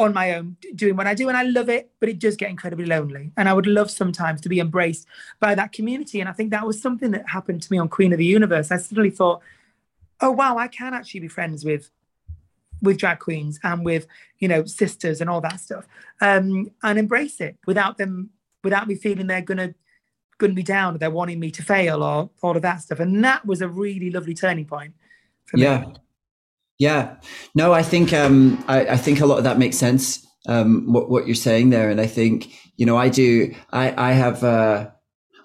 [0.00, 1.28] on my own doing what I do.
[1.28, 3.32] And I love it, but it does get incredibly lonely.
[3.36, 5.06] And I would love sometimes to be embraced
[5.38, 6.20] by that community.
[6.20, 8.70] And I think that was something that happened to me on Queen of the Universe.
[8.70, 9.42] I suddenly thought,
[10.22, 11.90] oh wow, I can actually be friends with
[12.82, 14.06] with drag queens and with
[14.38, 15.86] you know sisters and all that stuff
[16.22, 18.30] um, and embrace it without them
[18.64, 19.74] without me feeling they're gonna
[20.38, 23.22] gonna be down or they're wanting me to fail or all of that stuff and
[23.22, 24.94] that was a really lovely turning point
[25.44, 25.84] for me yeah
[26.80, 27.14] yeah
[27.54, 31.08] no i think um I, I think a lot of that makes sense um what,
[31.08, 34.90] what you're saying there and i think you know i do i i have uh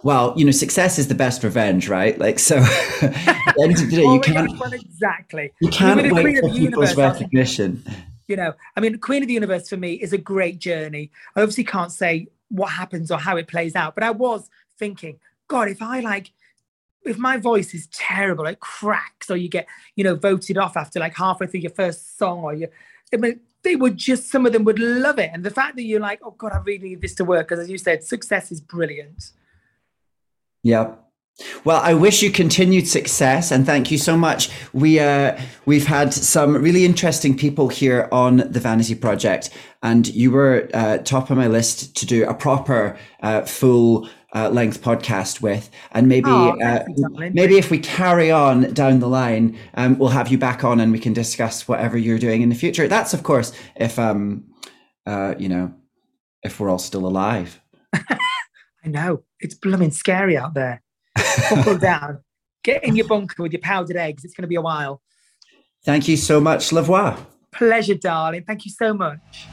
[0.05, 2.15] well, you know, success is the best revenge, right?
[2.19, 2.57] Like, so
[3.01, 5.51] at the end of the day, you can't exactly.
[5.59, 7.83] You can't I mean, wait for people's universe, recognition.
[8.27, 11.09] You know, I mean, Queen of the Universe for me is a great journey.
[11.35, 15.19] I obviously can't say what happens or how it plays out, but I was thinking,
[15.47, 16.31] God, if I like,
[17.05, 20.99] if my voice is terrible, it cracks, or you get, you know, voted off after
[20.99, 22.67] like halfway through your first song, or you,
[23.13, 25.29] I mean, they would just, some of them would love it.
[25.33, 27.63] And the fact that you're like, oh God, I really need this to work, because
[27.63, 29.31] as you said, success is brilliant.
[30.63, 31.04] Yep.
[31.65, 34.49] Well, I wish you continued success and thank you so much.
[34.71, 39.49] We uh, we've had some really interesting people here on the Vanity Project,
[39.83, 44.49] and you were uh, top of my list to do a proper uh, full uh,
[44.49, 45.69] length podcast with.
[45.91, 46.85] And maybe oh, uh,
[47.33, 50.91] maybe if we carry on down the line, um, we'll have you back on and
[50.91, 52.87] we can discuss whatever you're doing in the future.
[52.87, 54.45] That's of course if um
[55.05, 55.73] uh, you know
[56.43, 57.61] if we're all still alive.
[57.93, 60.81] I know it's blooming scary out there.
[61.49, 62.19] Buckle down.
[62.63, 64.23] Get in your bunker with your powdered eggs.
[64.25, 65.01] It's going to be a while.
[65.83, 67.15] Thank you so much, La Voix.
[67.51, 68.43] Pleasure, darling.
[68.43, 69.47] Thank you so much.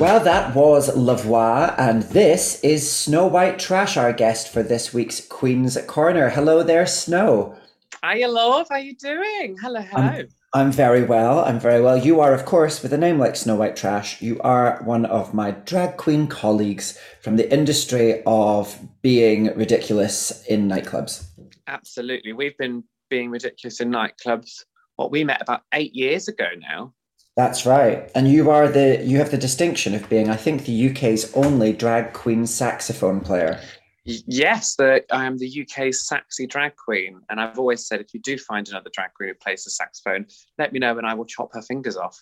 [0.00, 4.92] Well, that was La Voix, and this is Snow White Trash, our guest for this
[4.92, 6.30] week's Queen's Corner.
[6.30, 7.56] Hello there, Snow.
[8.02, 8.66] Hi, love.
[8.70, 9.56] How are you doing?
[9.60, 10.02] Hello, hello.
[10.02, 11.40] I'm, I'm very well.
[11.40, 11.96] I'm very well.
[11.96, 15.34] You are, of course, with a name like Snow White Trash, you are one of
[15.34, 21.26] my drag queen colleagues from the industry of being ridiculous in nightclubs.
[21.66, 22.34] Absolutely.
[22.34, 24.62] We've been being ridiculous in nightclubs.
[24.94, 26.94] What we met about eight years ago now.
[27.36, 28.08] That's right.
[28.14, 31.72] And you are the you have the distinction of being, I think, the UK's only
[31.72, 33.60] drag queen saxophone player.
[34.04, 38.20] Yes, the, I am the UK's saxy drag queen, and I've always said if you
[38.20, 40.26] do find another drag queen who plays the saxophone,
[40.58, 42.20] let me know and I will chop her fingers off.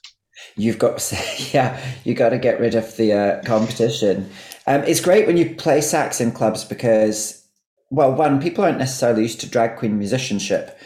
[0.56, 1.16] You've got, to,
[1.52, 4.30] yeah, you got to get rid of the uh, competition.
[4.66, 7.44] Um, it's great when you play sax in clubs because,
[7.90, 10.78] well, one, people aren't necessarily used to drag queen musicianship,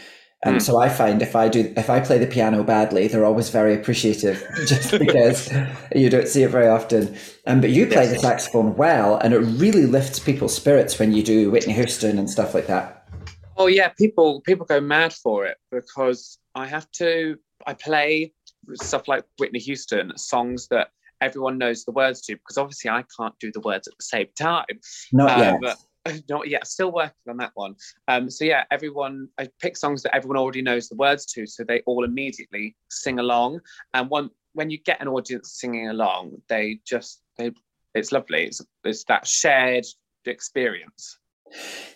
[0.45, 0.61] and mm.
[0.61, 3.73] so I find if I do if I play the piano badly, they're always very
[3.73, 5.51] appreciative, just because
[5.95, 7.15] you don't see it very often.
[7.47, 11.23] Um, but you play the saxophone well, and it really lifts people's spirits when you
[11.23, 13.07] do Whitney Houston and stuff like that.
[13.57, 17.37] Oh yeah, people people go mad for it because I have to.
[17.65, 18.31] I play
[18.75, 23.33] stuff like Whitney Houston, songs that everyone knows the words to, because obviously I can't
[23.39, 24.65] do the words at the same time.
[25.11, 25.77] Not Um, yet.
[26.29, 26.67] not yet.
[26.67, 27.75] Still working on that one.
[28.07, 31.63] Um, so yeah, everyone I pick songs that everyone already knows the words to, so
[31.63, 33.61] they all immediately sing along.
[33.93, 37.51] And one when you get an audience singing along, they just they
[37.93, 38.45] it's lovely.
[38.45, 39.85] It's, it's that shared
[40.25, 41.17] experience.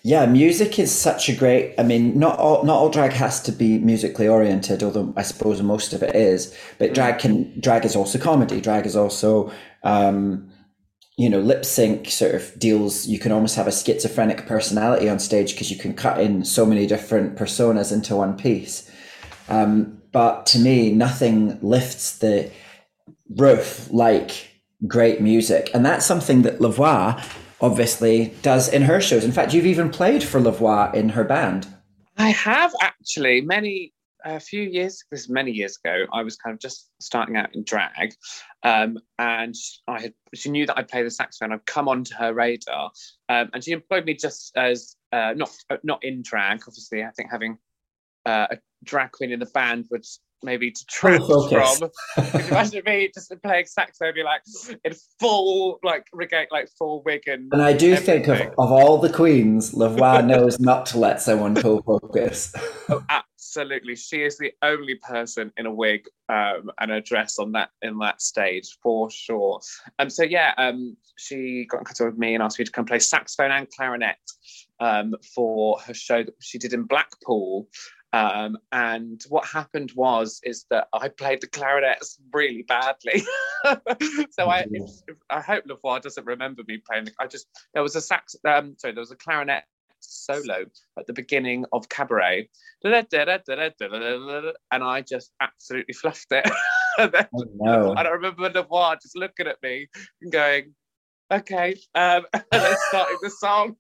[0.03, 1.75] Yeah, music is such a great.
[1.77, 5.61] I mean, not all not all drag has to be musically oriented, although I suppose
[5.61, 6.55] most of it is.
[6.79, 8.61] But drag can drag is also comedy.
[8.61, 9.51] Drag is also,
[9.83, 10.50] um,
[11.21, 13.05] you know, lip sync sort of deals.
[13.05, 16.65] You can almost have a schizophrenic personality on stage because you can cut in so
[16.65, 18.89] many different personas into one piece.
[19.47, 22.49] Um, but to me, nothing lifts the
[23.35, 24.49] roof like
[24.87, 27.23] great music, and that's something that La Voix
[27.61, 29.23] obviously does in her shows.
[29.23, 31.67] In fact, you've even played for La Voix in her band.
[32.17, 33.93] I have actually many
[34.23, 36.05] a few years this is many years ago.
[36.11, 38.13] I was kind of just starting out in drag,
[38.63, 39.55] um, and
[39.87, 41.53] I had she knew that I'd play the saxophone.
[41.53, 42.91] I'd come onto her radar,
[43.29, 45.51] um, and she employed me just as uh, not
[45.83, 46.61] not in drag.
[46.67, 47.57] Obviously, I think having
[48.25, 50.05] uh, a drag queen in the band would
[50.43, 51.89] maybe detract from.
[52.15, 54.41] Could you imagine me just playing saxophone, be like
[54.83, 58.97] in full like regate, like full wig and And I do think of, of all
[58.97, 62.53] the queens, La Voix knows not to let someone pull focus.
[62.89, 63.03] Oh,
[63.51, 63.95] absolutely.
[63.95, 67.97] She is the only person in a wig um, and a dress on that in
[67.99, 69.59] that stage for sure.
[69.99, 72.85] Um, so yeah, um, she got in contact with me and asked me to come
[72.85, 74.15] play saxophone and clarinet
[74.79, 77.67] um, for her show that she did in Blackpool.
[78.13, 83.23] Um, and what happened was is that I played the clarinets really badly.
[84.31, 87.05] so I, if, if- I hope La Voix doesn't remember me playing.
[87.05, 88.35] The, I just there was a sax.
[88.45, 89.63] Um, sorry, there was a clarinet
[90.01, 90.65] solo
[90.97, 92.49] at the beginning of Cabaret,
[92.83, 92.93] and
[94.83, 96.49] I just absolutely fluffed it.
[96.97, 97.89] and, then, Oh, no.
[97.91, 99.87] and I remember La Voix just looking at me
[100.21, 100.73] and going,
[101.31, 103.75] "Okay," um, and then starting the song.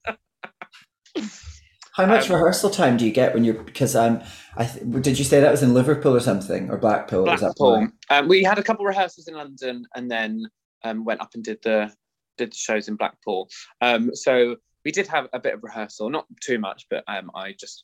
[1.93, 3.61] How much um, rehearsal time do you get when you're?
[3.63, 4.21] Because um,
[4.55, 7.25] I th- did you say that was in Liverpool or something or Blackpool?
[7.25, 7.89] Was that Blackpool.
[8.09, 10.43] Um, we had a couple rehearsals in London, and then
[10.83, 11.91] um, went up and did the
[12.37, 13.49] did the shows in Blackpool.
[13.81, 14.55] Um, so
[14.85, 17.83] we did have a bit of rehearsal, not too much, but um, I just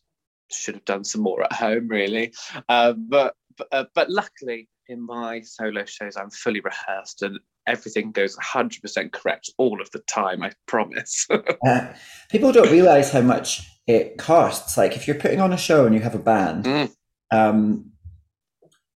[0.51, 2.33] should have done some more at home, really.
[2.69, 8.11] Uh, but but, uh, but luckily, in my solo shows, I'm fully rehearsed and everything
[8.11, 10.43] goes 100% correct all of the time.
[10.43, 11.27] I promise.
[11.67, 11.91] Uh,
[12.29, 14.77] people don't realize how much it costs.
[14.77, 16.91] Like if you're putting on a show and you have a band, Mm.
[17.31, 17.91] um,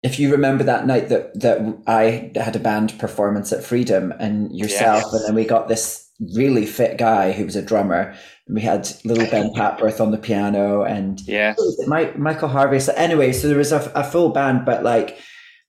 [0.03, 4.55] if you remember that night that that I had a band performance at Freedom and
[4.57, 5.13] yourself, Yes.
[5.13, 8.15] and then we got this really fit guy who was a drummer,
[8.47, 11.53] and we had little Ben Papworth on the piano and yeah.
[11.55, 12.79] what was it, Mike, Michael Harvey.
[12.79, 15.19] So anyway, so there was a, a full band, but like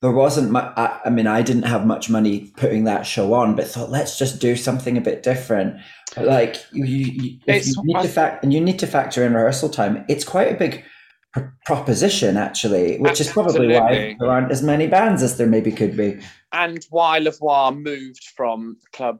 [0.00, 0.72] there wasn't much.
[0.76, 4.18] I, I mean, I didn't have much money putting that show on, but thought let's
[4.18, 5.80] just do something a bit different.
[6.14, 9.68] But like you, you, you, need to fact and you need to factor in rehearsal
[9.68, 10.04] time.
[10.08, 10.84] It's quite a big
[11.32, 15.72] pr- proposition actually, which is probably why there aren't as many bands as there maybe
[15.72, 16.20] could be.
[16.52, 19.18] and why La Voix moved from club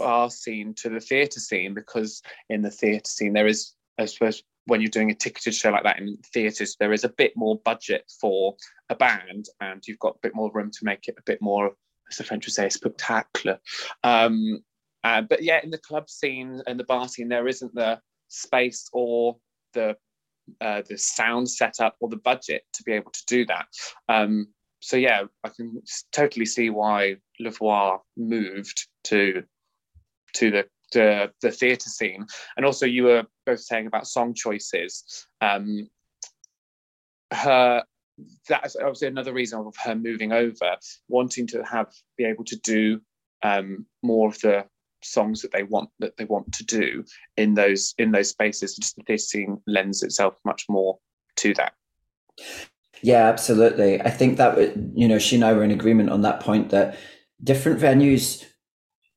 [0.00, 4.42] bar scene to the theatre scene because in the theatre scene there is I suppose
[4.66, 7.60] when you're doing a ticketed show like that in theatres there is a bit more
[7.64, 8.56] budget for
[8.88, 11.72] a band and you've got a bit more room to make it a bit more
[12.10, 13.58] as the French would say spectacular
[14.04, 14.62] um,
[15.04, 17.98] uh, but yeah in the club scene and the bar scene there isn't the
[18.28, 19.36] space or
[19.74, 19.96] the
[20.60, 23.66] uh, the sound setup or the budget to be able to do that.
[24.08, 24.48] Um,
[24.80, 25.82] so yeah, I can
[26.12, 29.42] totally see why La Voix moved to
[30.34, 32.26] to the the, the theatre scene,
[32.56, 35.26] and also you were both saying about song choices.
[35.40, 35.88] Um,
[37.32, 37.84] her
[38.48, 40.76] that's obviously another reason of her moving over,
[41.08, 43.00] wanting to have be able to do
[43.42, 44.66] um, more of the
[45.02, 47.04] songs that they want that they want to do
[47.36, 48.76] in those in those spaces.
[48.76, 50.98] Just the theatre scene lends itself much more
[51.36, 51.72] to that.
[53.02, 54.00] Yeah, absolutely.
[54.00, 56.98] I think that you know she and I were in agreement on that point that
[57.42, 58.44] different venues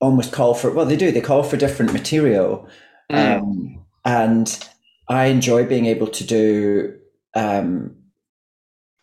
[0.03, 2.67] almost call for well they do they call for different material,
[3.11, 3.39] Mm.
[3.39, 4.69] um, and
[5.09, 6.97] I enjoy being able to do
[7.35, 7.95] um,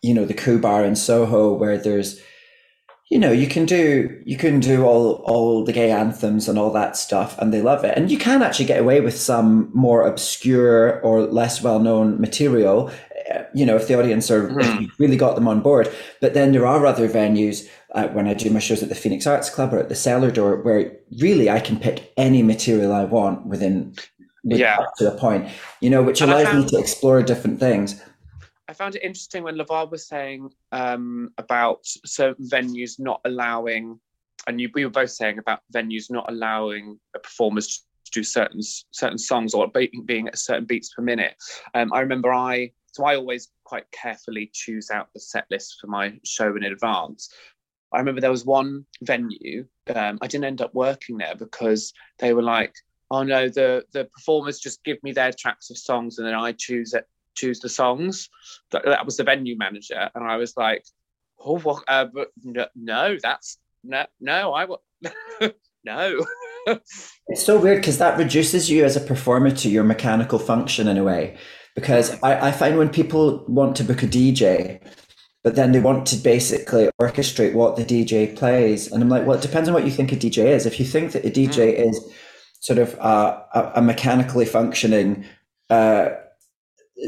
[0.01, 2.19] you know the Ku Bar in Soho where there's
[3.11, 6.71] you know you can do you can do all all the gay anthems and all
[6.71, 10.07] that stuff and they love it and you can actually get away with some more
[10.07, 12.89] obscure or less well known material
[13.53, 14.91] you know if the audience are Mhm.
[14.99, 15.89] really got them on board
[16.21, 19.27] but then there are other venues uh, when I do my shows at the Phoenix
[19.27, 23.03] Arts Club or at the Cellar Door where really I can pick any material I
[23.05, 23.93] want within
[24.43, 24.77] with Yeah.
[24.79, 25.49] up to a point
[25.81, 28.01] you know which And allows me to explore different things
[28.67, 33.99] I found it interesting when La Voix was saying um, about certain venues not allowing,
[34.47, 39.17] and you, we were both saying about venues not allowing performers to do certain certain
[39.17, 39.69] songs or
[40.05, 41.35] being at certain beats per minute.
[41.73, 45.87] Um, I remember I so I always quite carefully choose out the set list for
[45.87, 47.29] my show in advance.
[47.93, 49.65] I remember there was one venue.
[49.93, 52.73] Um, I didn't end up working there because they were like,
[53.09, 56.53] "Oh no, the the performers just give me their tracks of songs and then I
[56.53, 58.29] choose it, choose the songs."
[58.71, 60.85] That, that was the venue manager, and I was like,
[61.39, 61.83] "Oh, what?
[61.87, 64.81] Uh, but no, no, that's no, no, I will,
[65.83, 66.25] no."
[66.67, 70.97] it's so weird because that reduces you as a performer to your mechanical function in
[70.97, 71.37] a way.
[71.75, 74.81] Because I, I find when people want to book a DJ,
[75.43, 78.91] but then they want to basically orchestrate what the DJ plays.
[78.91, 80.65] And I'm like, well, it depends on what you think a DJ is.
[80.65, 81.89] If you think that a DJ mm.
[81.89, 82.13] is
[82.59, 85.25] sort of a, a mechanically functioning
[85.69, 86.09] uh,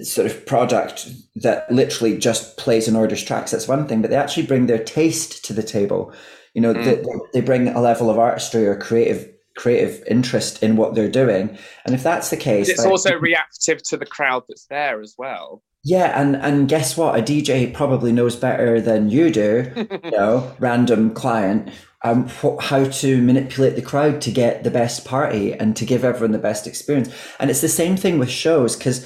[0.02, 4.02] sort of product that literally just plays and orders tracks, that's one thing.
[4.02, 6.12] But they actually bring their taste to the table.
[6.56, 6.84] You know, mm.
[6.84, 7.04] they,
[7.34, 11.58] they bring a level of artistry or creative creative interest in what they're doing.
[11.86, 15.16] And if that's the case, it's like, also reactive to the crowd that's there as
[15.18, 15.62] well.
[15.86, 17.20] Yeah, and and guess what?
[17.20, 19.72] A DJ probably knows better than you do,
[20.04, 21.70] you know, random client,
[22.04, 22.28] um,
[22.60, 26.40] how to manipulate the crowd to get the best party and to give everyone the
[26.40, 27.14] best experience.
[27.40, 29.06] And it's the same thing with shows because,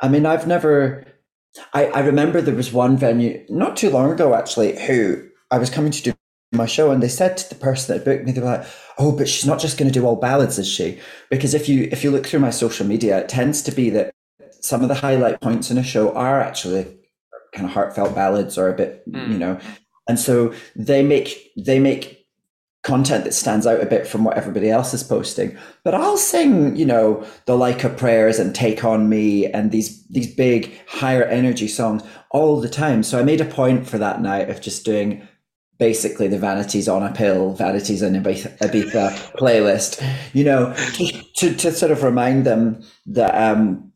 [0.00, 1.06] I mean, I've never.
[1.74, 5.68] I, I remember there was one venue not too long ago actually who I was
[5.68, 6.12] coming to do
[6.52, 8.66] my show and they said to the person that booked me they were like
[8.98, 10.98] oh but she's not just going to do all ballads is she
[11.30, 14.12] because if you if you look through my social media it tends to be that
[14.60, 16.86] some of the highlight points in a show are actually
[17.52, 19.32] kind of heartfelt ballads or a bit, mm.
[19.32, 19.58] you know,
[20.08, 22.18] and so they make they make
[22.82, 25.56] content that stands out a bit from what everybody else is posting.
[25.84, 30.06] But I'll sing, you know, the Like a Prayers and Take on Me and these
[30.08, 33.02] these big higher energy songs all the time.
[33.02, 35.26] So I made a point for that night of just doing
[35.80, 40.72] basically the vanities on a pill, vanities on Ibiza, Ibiza playlist, you know,
[41.36, 43.90] to, to, sort of remind them that um,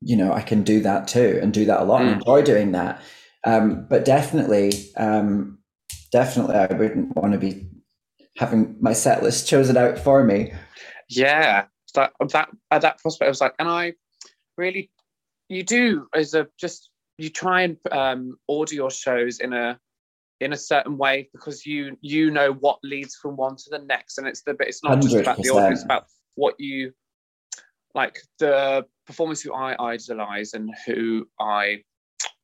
[0.00, 2.06] you know, I can do that too and do that a lot mm.
[2.06, 3.00] and enjoy doing that.
[3.44, 5.58] Um, but definitely, um,
[6.12, 7.68] definitely, I wouldn't want to be
[8.36, 10.52] having my set list chosen out for me.
[11.08, 13.94] Yeah, that that at that prospect, I was like, and I
[14.56, 14.90] really,
[15.48, 19.78] you do as a just you try and um, order your shows in a
[20.40, 24.18] in a certain way because you you know what leads from one to the next,
[24.18, 25.02] and it's the but it's not 100%.
[25.02, 26.92] just about the order; it's about what you
[27.94, 31.82] like the performers who I idolize and who I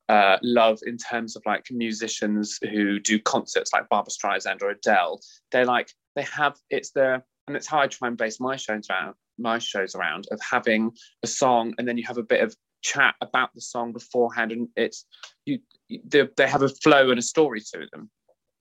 [0.09, 5.19] uh, love in terms of like musicians who do concerts like Barbra Streisand or Adele.
[5.51, 8.87] They're like they have it's the and it's how I try and base my shows
[8.89, 10.91] around my shows around of having
[11.23, 14.67] a song and then you have a bit of chat about the song beforehand and
[14.75, 15.05] it's
[15.45, 18.09] you they, they have a flow and a story to them.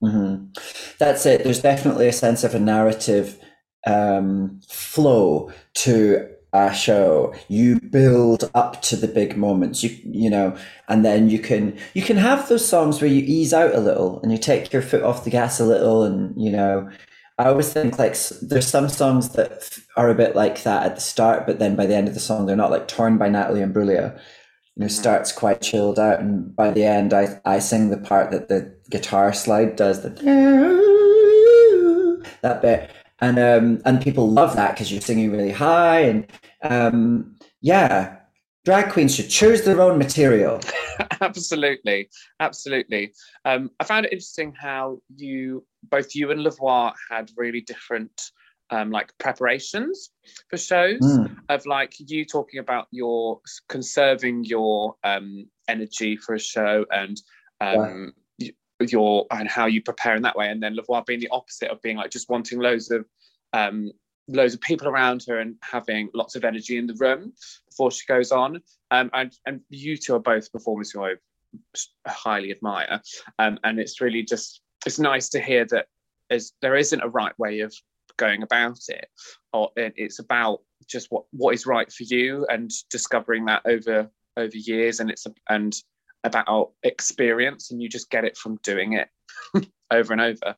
[0.02, 0.46] Mm-hmm.
[0.98, 1.44] That's it.
[1.44, 3.38] There's definitely a sense of a narrative
[3.86, 10.56] um, flow to a show you build up to the big moments you you know
[10.88, 14.20] and then you can you can have those songs where you ease out a little
[14.22, 16.88] and you take your foot off the gas a little and you know
[17.38, 21.00] i always think like there's some songs that are a bit like that at the
[21.00, 23.60] start but then by the end of the song they're not like torn by natalie
[23.60, 24.18] imbruglia
[24.76, 24.88] you know mm-hmm.
[24.88, 28.74] starts quite chilled out and by the end i i sing the part that the
[28.90, 30.10] guitar slide does the
[32.42, 36.26] that bit and um and people love that because you're singing really high and
[36.62, 38.16] um, yeah,
[38.64, 40.60] drag queens should choose their own material.
[41.20, 42.08] absolutely,
[42.40, 43.12] absolutely.
[43.44, 48.30] Um, I found it interesting how you, both you and La Voix, had really different
[48.70, 50.10] um, like preparations
[50.48, 51.00] for shows.
[51.00, 51.36] Mm.
[51.48, 57.20] Of like you talking about your conserving your um, energy for a show and
[57.60, 58.12] um,
[58.80, 61.70] your and how you prepare in that way, and then La Voix being the opposite
[61.70, 63.04] of being like just wanting loads of
[63.52, 63.90] um,
[64.28, 67.32] loads of people around her and having lots of energy in the room
[67.68, 68.60] before she goes on.
[68.90, 71.14] Um, and, and you two are both performers who I
[72.06, 73.00] highly admire.
[73.38, 75.86] Um, and it's really just, it's nice to hear that
[76.28, 77.72] as, there isn't a right way of
[78.16, 79.08] going about it.
[79.52, 84.56] Or it's about just what, what is right for you and discovering that over over
[84.56, 85.00] years.
[85.00, 85.74] And it's and
[86.24, 89.08] about experience and you just get it from doing it
[89.90, 90.56] over and over.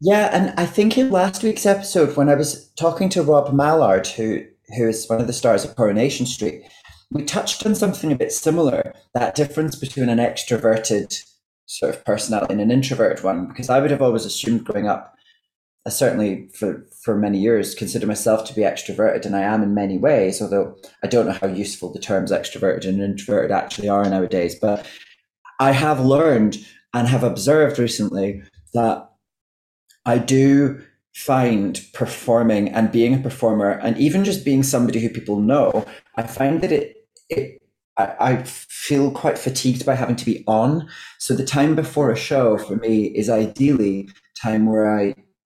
[0.00, 4.08] Yeah, and I think in last week's episode, when I was talking to Rob Mallard,
[4.08, 4.44] who
[4.76, 6.64] who is one of the stars of Coronation Street,
[7.10, 11.22] we touched on something a bit similar that difference between an extroverted
[11.66, 13.46] sort of personality and an introverted one.
[13.46, 15.14] Because I would have always assumed growing up
[15.84, 19.74] I certainly for for many years consider myself to be extroverted, and I am in
[19.74, 20.40] many ways.
[20.40, 24.86] Although I don't know how useful the terms extroverted and introverted actually are nowadays, but
[25.58, 26.64] I have learned
[26.94, 28.42] and have observed recently
[28.74, 29.10] that
[30.04, 30.82] I do
[31.14, 35.84] find performing and being a performer, and even just being somebody who people know,
[36.16, 36.96] I find that it
[37.28, 37.60] it
[37.98, 40.88] I, I feel quite fatigued by having to be on.
[41.18, 44.10] So the time before a show for me is ideally
[44.40, 45.14] time where I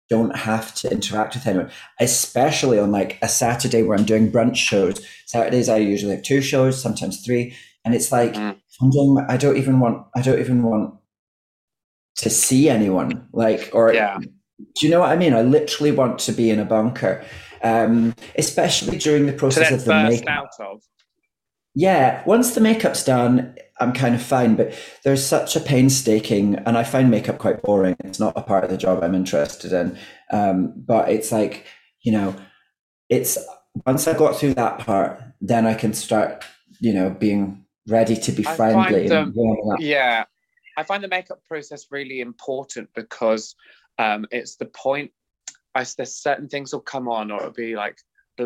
[0.09, 4.57] don't have to interact with anyone, especially on like a Saturday where I'm doing brunch
[4.57, 5.05] shows.
[5.25, 8.55] Saturdays I usually have two shows, sometimes three, and it's like mm.
[8.81, 9.25] I'm doing.
[9.29, 10.05] I don't even want.
[10.15, 10.95] I don't even want
[12.17, 13.27] to see anyone.
[13.33, 14.17] Like, or yeah.
[14.19, 15.33] do you know what I mean?
[15.33, 17.23] I literally want to be in a bunker,
[17.63, 20.49] um, especially during the process of the makeup.
[20.59, 20.81] Of.
[21.73, 24.55] Yeah, once the makeup's done, I'm kind of fine.
[24.55, 24.73] But
[25.03, 27.95] there's such a painstaking, and I find makeup quite boring.
[28.03, 29.97] It's not a part of the job I'm interested in.
[30.31, 31.65] Um, but it's like,
[32.01, 32.35] you know,
[33.09, 33.37] it's
[33.85, 36.43] once I got through that part, then I can start,
[36.79, 39.07] you know, being ready to be friendly.
[39.09, 39.33] Find,
[39.79, 40.23] yeah,
[40.77, 43.55] I find the makeup process really important because
[43.99, 45.11] um, it's the point.
[45.75, 47.97] I, there's certain things will come on, or it'll be like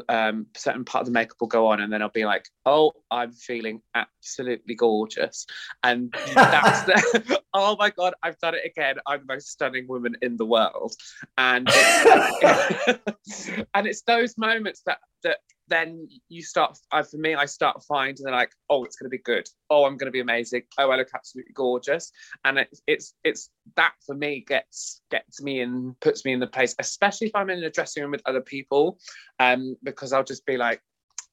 [0.08, 2.94] um, certain part of the makeup will go on, and then I'll be like, "Oh,
[3.12, 5.46] I'm feeling absolutely gorgeous,"
[5.84, 8.96] and that's the, oh my god, I've done it again.
[9.08, 10.96] I'm the most stunning woman in the world,
[11.38, 15.40] and it's, and it's those moments that that
[15.70, 19.16] then you start uh, for me i start finding they're like oh it's going to
[19.16, 19.48] be good.
[19.70, 20.64] Oh i'm going to be amazing.
[20.78, 22.12] Oh i look absolutely gorgeous.
[22.46, 26.48] And it's it's it's that for me gets gets me and puts me in the
[26.48, 28.98] place especially if i'm in a dressing room with other people
[29.40, 30.82] um because i'll just be like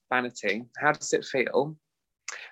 [0.09, 0.65] vanity.
[0.77, 1.75] How does it feel?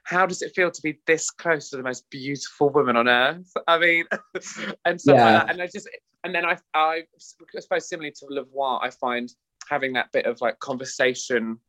[0.04, 3.52] How does it feel to be this close to the most beautiful woman on earth?
[3.68, 4.06] I mean
[4.86, 5.40] and so yeah.
[5.40, 5.90] like and i just
[6.24, 9.30] and then i i suppose similarly to La Voix i find
[9.70, 11.60] having that bit of like conversation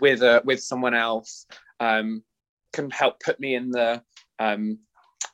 [0.00, 1.46] with a with someone else
[1.80, 2.22] um,
[2.72, 4.02] can help put me in the
[4.38, 4.78] um,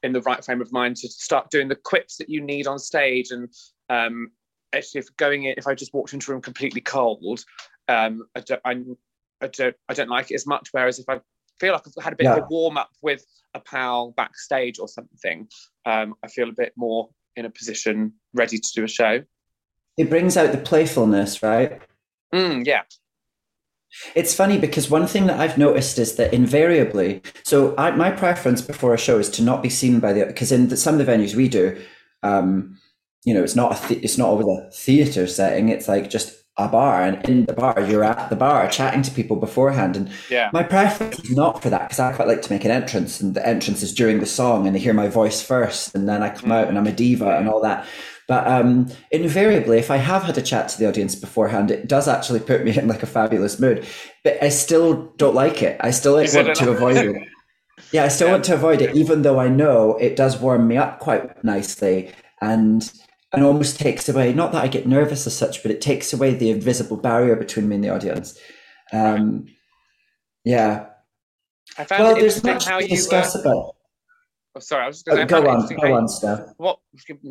[0.02, 2.78] in the right frame of mind to start doing the quips that you need on
[2.78, 3.30] stage.
[3.30, 3.48] And
[3.88, 4.30] um,
[4.72, 7.44] actually, if going in, if I just walked into a room completely cold,
[7.88, 8.70] um, I don't I,
[9.42, 10.68] I, don't I don't like it as much.
[10.72, 11.20] Whereas if I
[11.58, 12.36] feel like I've had a bit yeah.
[12.36, 13.24] of a warm up with
[13.54, 15.48] a pal backstage or something,
[15.86, 19.22] um, I feel a bit more in a position ready to do a show.
[19.96, 21.80] It brings out the playfulness, right?
[22.34, 22.82] Mm, yeah.
[24.14, 28.62] It's funny because one thing that I've noticed is that invariably, so I, my preference
[28.62, 31.04] before a show is to not be seen by the because in the, some of
[31.04, 31.80] the venues we do,
[32.22, 32.78] um,
[33.24, 35.68] you know, it's not a th- it's not always a theater setting.
[35.68, 39.10] It's like just a bar, and in the bar, you're at the bar chatting to
[39.10, 39.96] people beforehand.
[39.96, 40.50] And yeah.
[40.52, 43.34] my preference is not for that because I quite like to make an entrance, and
[43.34, 46.30] the entrance is during the song, and they hear my voice first, and then I
[46.30, 46.54] come mm.
[46.54, 47.86] out and I'm a diva and all that.
[48.30, 52.06] But um, invariably, if I have had a chat to the audience beforehand, it does
[52.06, 53.84] actually put me in like a fabulous mood.
[54.22, 55.80] But I still don't like it.
[55.80, 57.28] I still like, want to avoid it.
[57.90, 58.34] Yeah, I still yeah.
[58.34, 62.12] want to avoid it, even though I know it does warm me up quite nicely
[62.40, 62.88] and
[63.32, 66.32] and almost takes away not that I get nervous as such, but it takes away
[66.32, 68.38] the invisible barrier between me and the audience.
[68.92, 69.46] Um,
[70.44, 70.86] yeah.
[71.78, 73.74] I found well, there's much to discuss uh, about.
[74.56, 76.40] Oh, sorry, I was just going to go on, go on, Steph.
[76.56, 76.80] What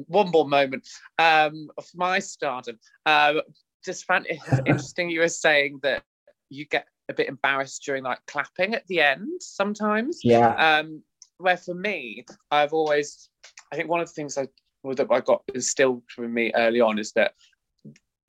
[0.08, 2.80] one more moment um, of my stardom.
[3.06, 3.42] Um,
[3.84, 5.10] just found it interesting.
[5.10, 6.04] You were saying that
[6.50, 10.20] you get a bit embarrassed during like clapping at the end sometimes.
[10.24, 10.56] Yeah.
[10.56, 11.02] Um,
[11.40, 13.30] where for me, I've always,
[13.72, 14.48] I think one of the things I
[14.96, 17.34] that I got instilled from me early on is that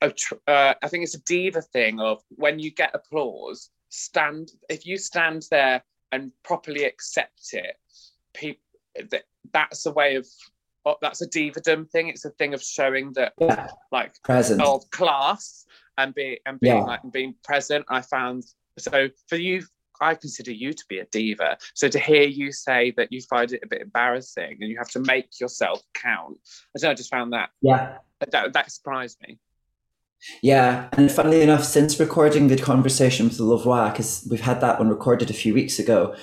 [0.01, 4.97] uh, I think it's a diva thing of when you get applause, stand if you
[4.97, 7.75] stand there and properly accept it,
[8.33, 8.63] people
[9.09, 9.23] that
[9.53, 10.27] that's a way of
[10.85, 12.09] oh, that's a dividend thing.
[12.09, 13.67] It's a thing of showing that yeah.
[13.91, 15.65] like present of class
[15.97, 16.83] and be and being yeah.
[16.83, 17.85] like being present.
[17.89, 18.43] I found
[18.77, 19.63] so for you.
[20.03, 21.59] I consider you to be a diva.
[21.75, 24.89] So to hear you say that you find it a bit embarrassing and you have
[24.89, 26.39] to make yourself count,
[26.75, 27.97] I don't know, I just found that yeah
[28.29, 29.37] that, that surprised me.
[30.43, 34.77] Yeah, and funnily enough, since recording the conversation with the Le because we've had that
[34.77, 36.15] one recorded a few weeks ago,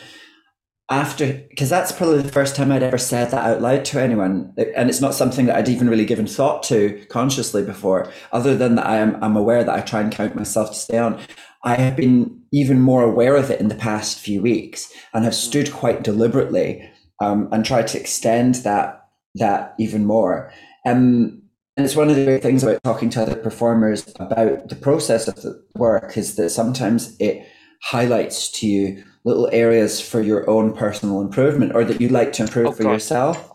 [0.91, 4.55] after because that's probably the first time I'd ever said that out loud to anyone,
[4.75, 8.11] and it's not something that I'd even really given thought to consciously before.
[8.33, 10.99] Other than that, I am I'm aware that I try and count myself to stay
[10.99, 11.21] on.
[11.63, 15.35] I have been even more aware of it in the past few weeks, and have
[15.35, 20.53] stood quite deliberately um, and tried to extend that that even more.
[20.87, 21.43] Um,
[21.77, 25.29] and it's one of the great things about talking to other performers about the process
[25.29, 27.47] of the work is that sometimes it
[27.83, 32.43] highlights to you little areas for your own personal improvement or that you'd like to
[32.43, 32.93] improve oh, for God.
[32.93, 33.53] yourself?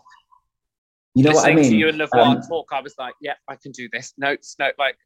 [1.14, 1.70] You know Listening what I mean?
[1.72, 4.14] to you and La Voix Um, talk, I was like, yeah, I can do this.
[4.18, 4.96] Notes, note, like,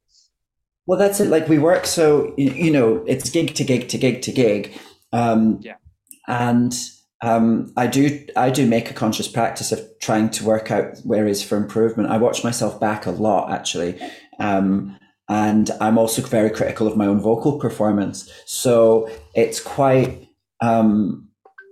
[0.87, 1.29] Well, that's it.
[1.29, 4.73] Like we work so you you know it's gig to gig to gig to gig,
[5.12, 5.77] um, Yeah.
[6.27, 6.73] and
[7.21, 11.43] um, I do I do make a conscious practice of trying to work out areas
[11.43, 12.09] for improvement.
[12.11, 14.01] I watch myself back a lot actually,
[14.39, 14.97] um,
[15.29, 18.31] and I'm also very critical of my own vocal performance.
[18.47, 20.28] So it's quite
[20.61, 21.29] um,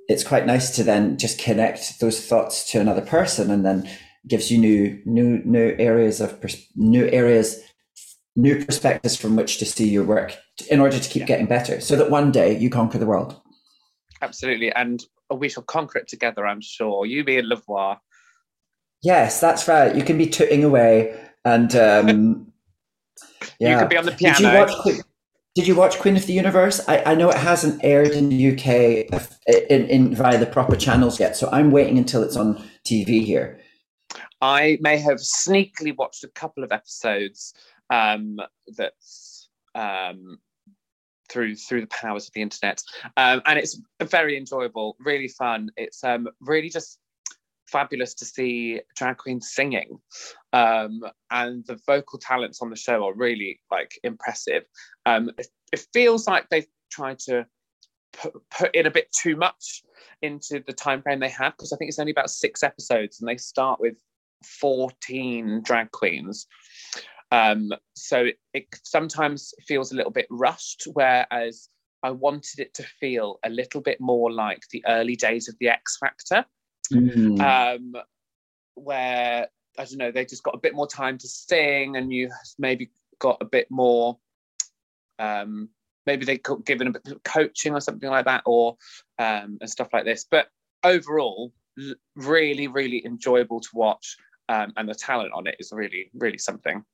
[0.09, 3.89] it's quite nice to then just connect those thoughts to another person, and then
[4.29, 7.61] gives you new new new areas of pers- new areas
[8.37, 10.37] new perspectives from which to see your work
[10.71, 13.41] in order to keep getting better so that one day you conquer the world.
[14.21, 14.71] absolutely.
[14.73, 15.03] And
[15.35, 17.07] we shall conquer it together, I'm sure.
[17.07, 17.95] You be in La Voix.
[19.03, 19.95] Yes, that's right.
[19.97, 22.53] You can be tooting away and um
[23.59, 23.71] yeah.
[23.73, 24.67] You could be on the Did you piano.
[24.67, 24.99] watch
[25.57, 26.87] Did you watch Queen of the Universe?
[26.87, 29.23] I, I know it hasn't aired in the UK
[29.71, 33.59] in, in via the proper channels yet, so I'm waiting until it's on TV here.
[34.43, 37.55] I may have sneakily watched a couple of episodes
[37.89, 38.37] um,
[38.77, 40.37] that's um,
[41.31, 42.83] through through the powers of the internet,
[43.17, 45.71] um, and it's very enjoyable, really fun.
[45.79, 46.99] It's um, really just
[47.71, 49.99] fabulous to see drag queens singing,
[50.53, 51.01] um,
[51.31, 54.65] and the vocal talents on the show are really like impressive.
[55.05, 57.47] Um, it, it feels like they've tried to
[58.13, 59.83] put, put in a bit too much
[60.23, 63.29] into the time frame they had because I think it's only about six episodes, and
[63.29, 63.97] they start with
[64.45, 66.47] 14 drag queens.
[67.33, 71.69] Um, so it, it sometimes feels a little bit rushed, whereas
[72.03, 75.69] I wanted it to feel a little bit more like the early days of the
[75.69, 76.45] X Factor,
[76.93, 77.41] Mm.
[77.41, 77.95] um,
[78.75, 82.31] where I don't know, they just got a bit more time to sing, and you
[82.59, 84.19] maybe got a bit more.
[85.19, 85.69] Um,
[86.07, 88.77] maybe they got given a bit of coaching or something like that, or
[89.19, 90.27] um, and stuff like this.
[90.31, 90.49] But
[90.85, 91.53] overall,
[92.15, 94.17] really, really enjoyable to watch,
[94.49, 96.85] um, and the talent on it is really, really something.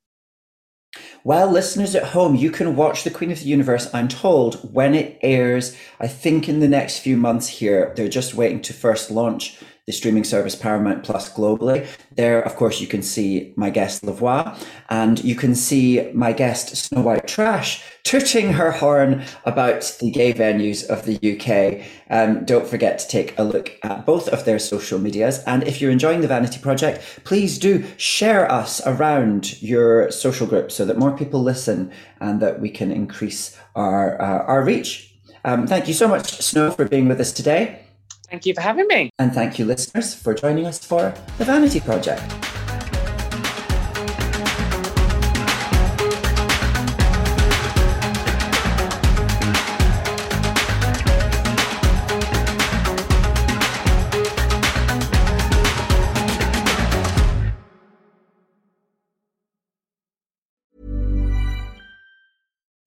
[1.25, 4.95] Well, listeners at home, you can watch The Queen of the Universe, I'm told, when
[4.95, 7.95] it airs, I think in the next few months here.
[7.97, 11.87] They're just waiting to first launch the streaming service Paramount Plus globally.
[12.15, 14.57] There, of course, you can see my guest La Voix,
[14.89, 20.33] and you can see my guest Snow White Trash tooting her horn about the gay
[20.33, 21.85] venues of the UK.
[22.11, 25.41] Um, don't forget to take a look at both of their social medias.
[25.47, 30.71] And if you're enjoying the Vanity Project, please do share us around your social group
[30.71, 35.13] so that more people listen and that we can increase our uh, our reach.
[35.45, 37.82] Um, thank you so much, Snow, for being with us today.
[38.33, 39.11] Thank you for having me.
[39.19, 42.23] And thank you, listeners, for joining us for the Vanity Project.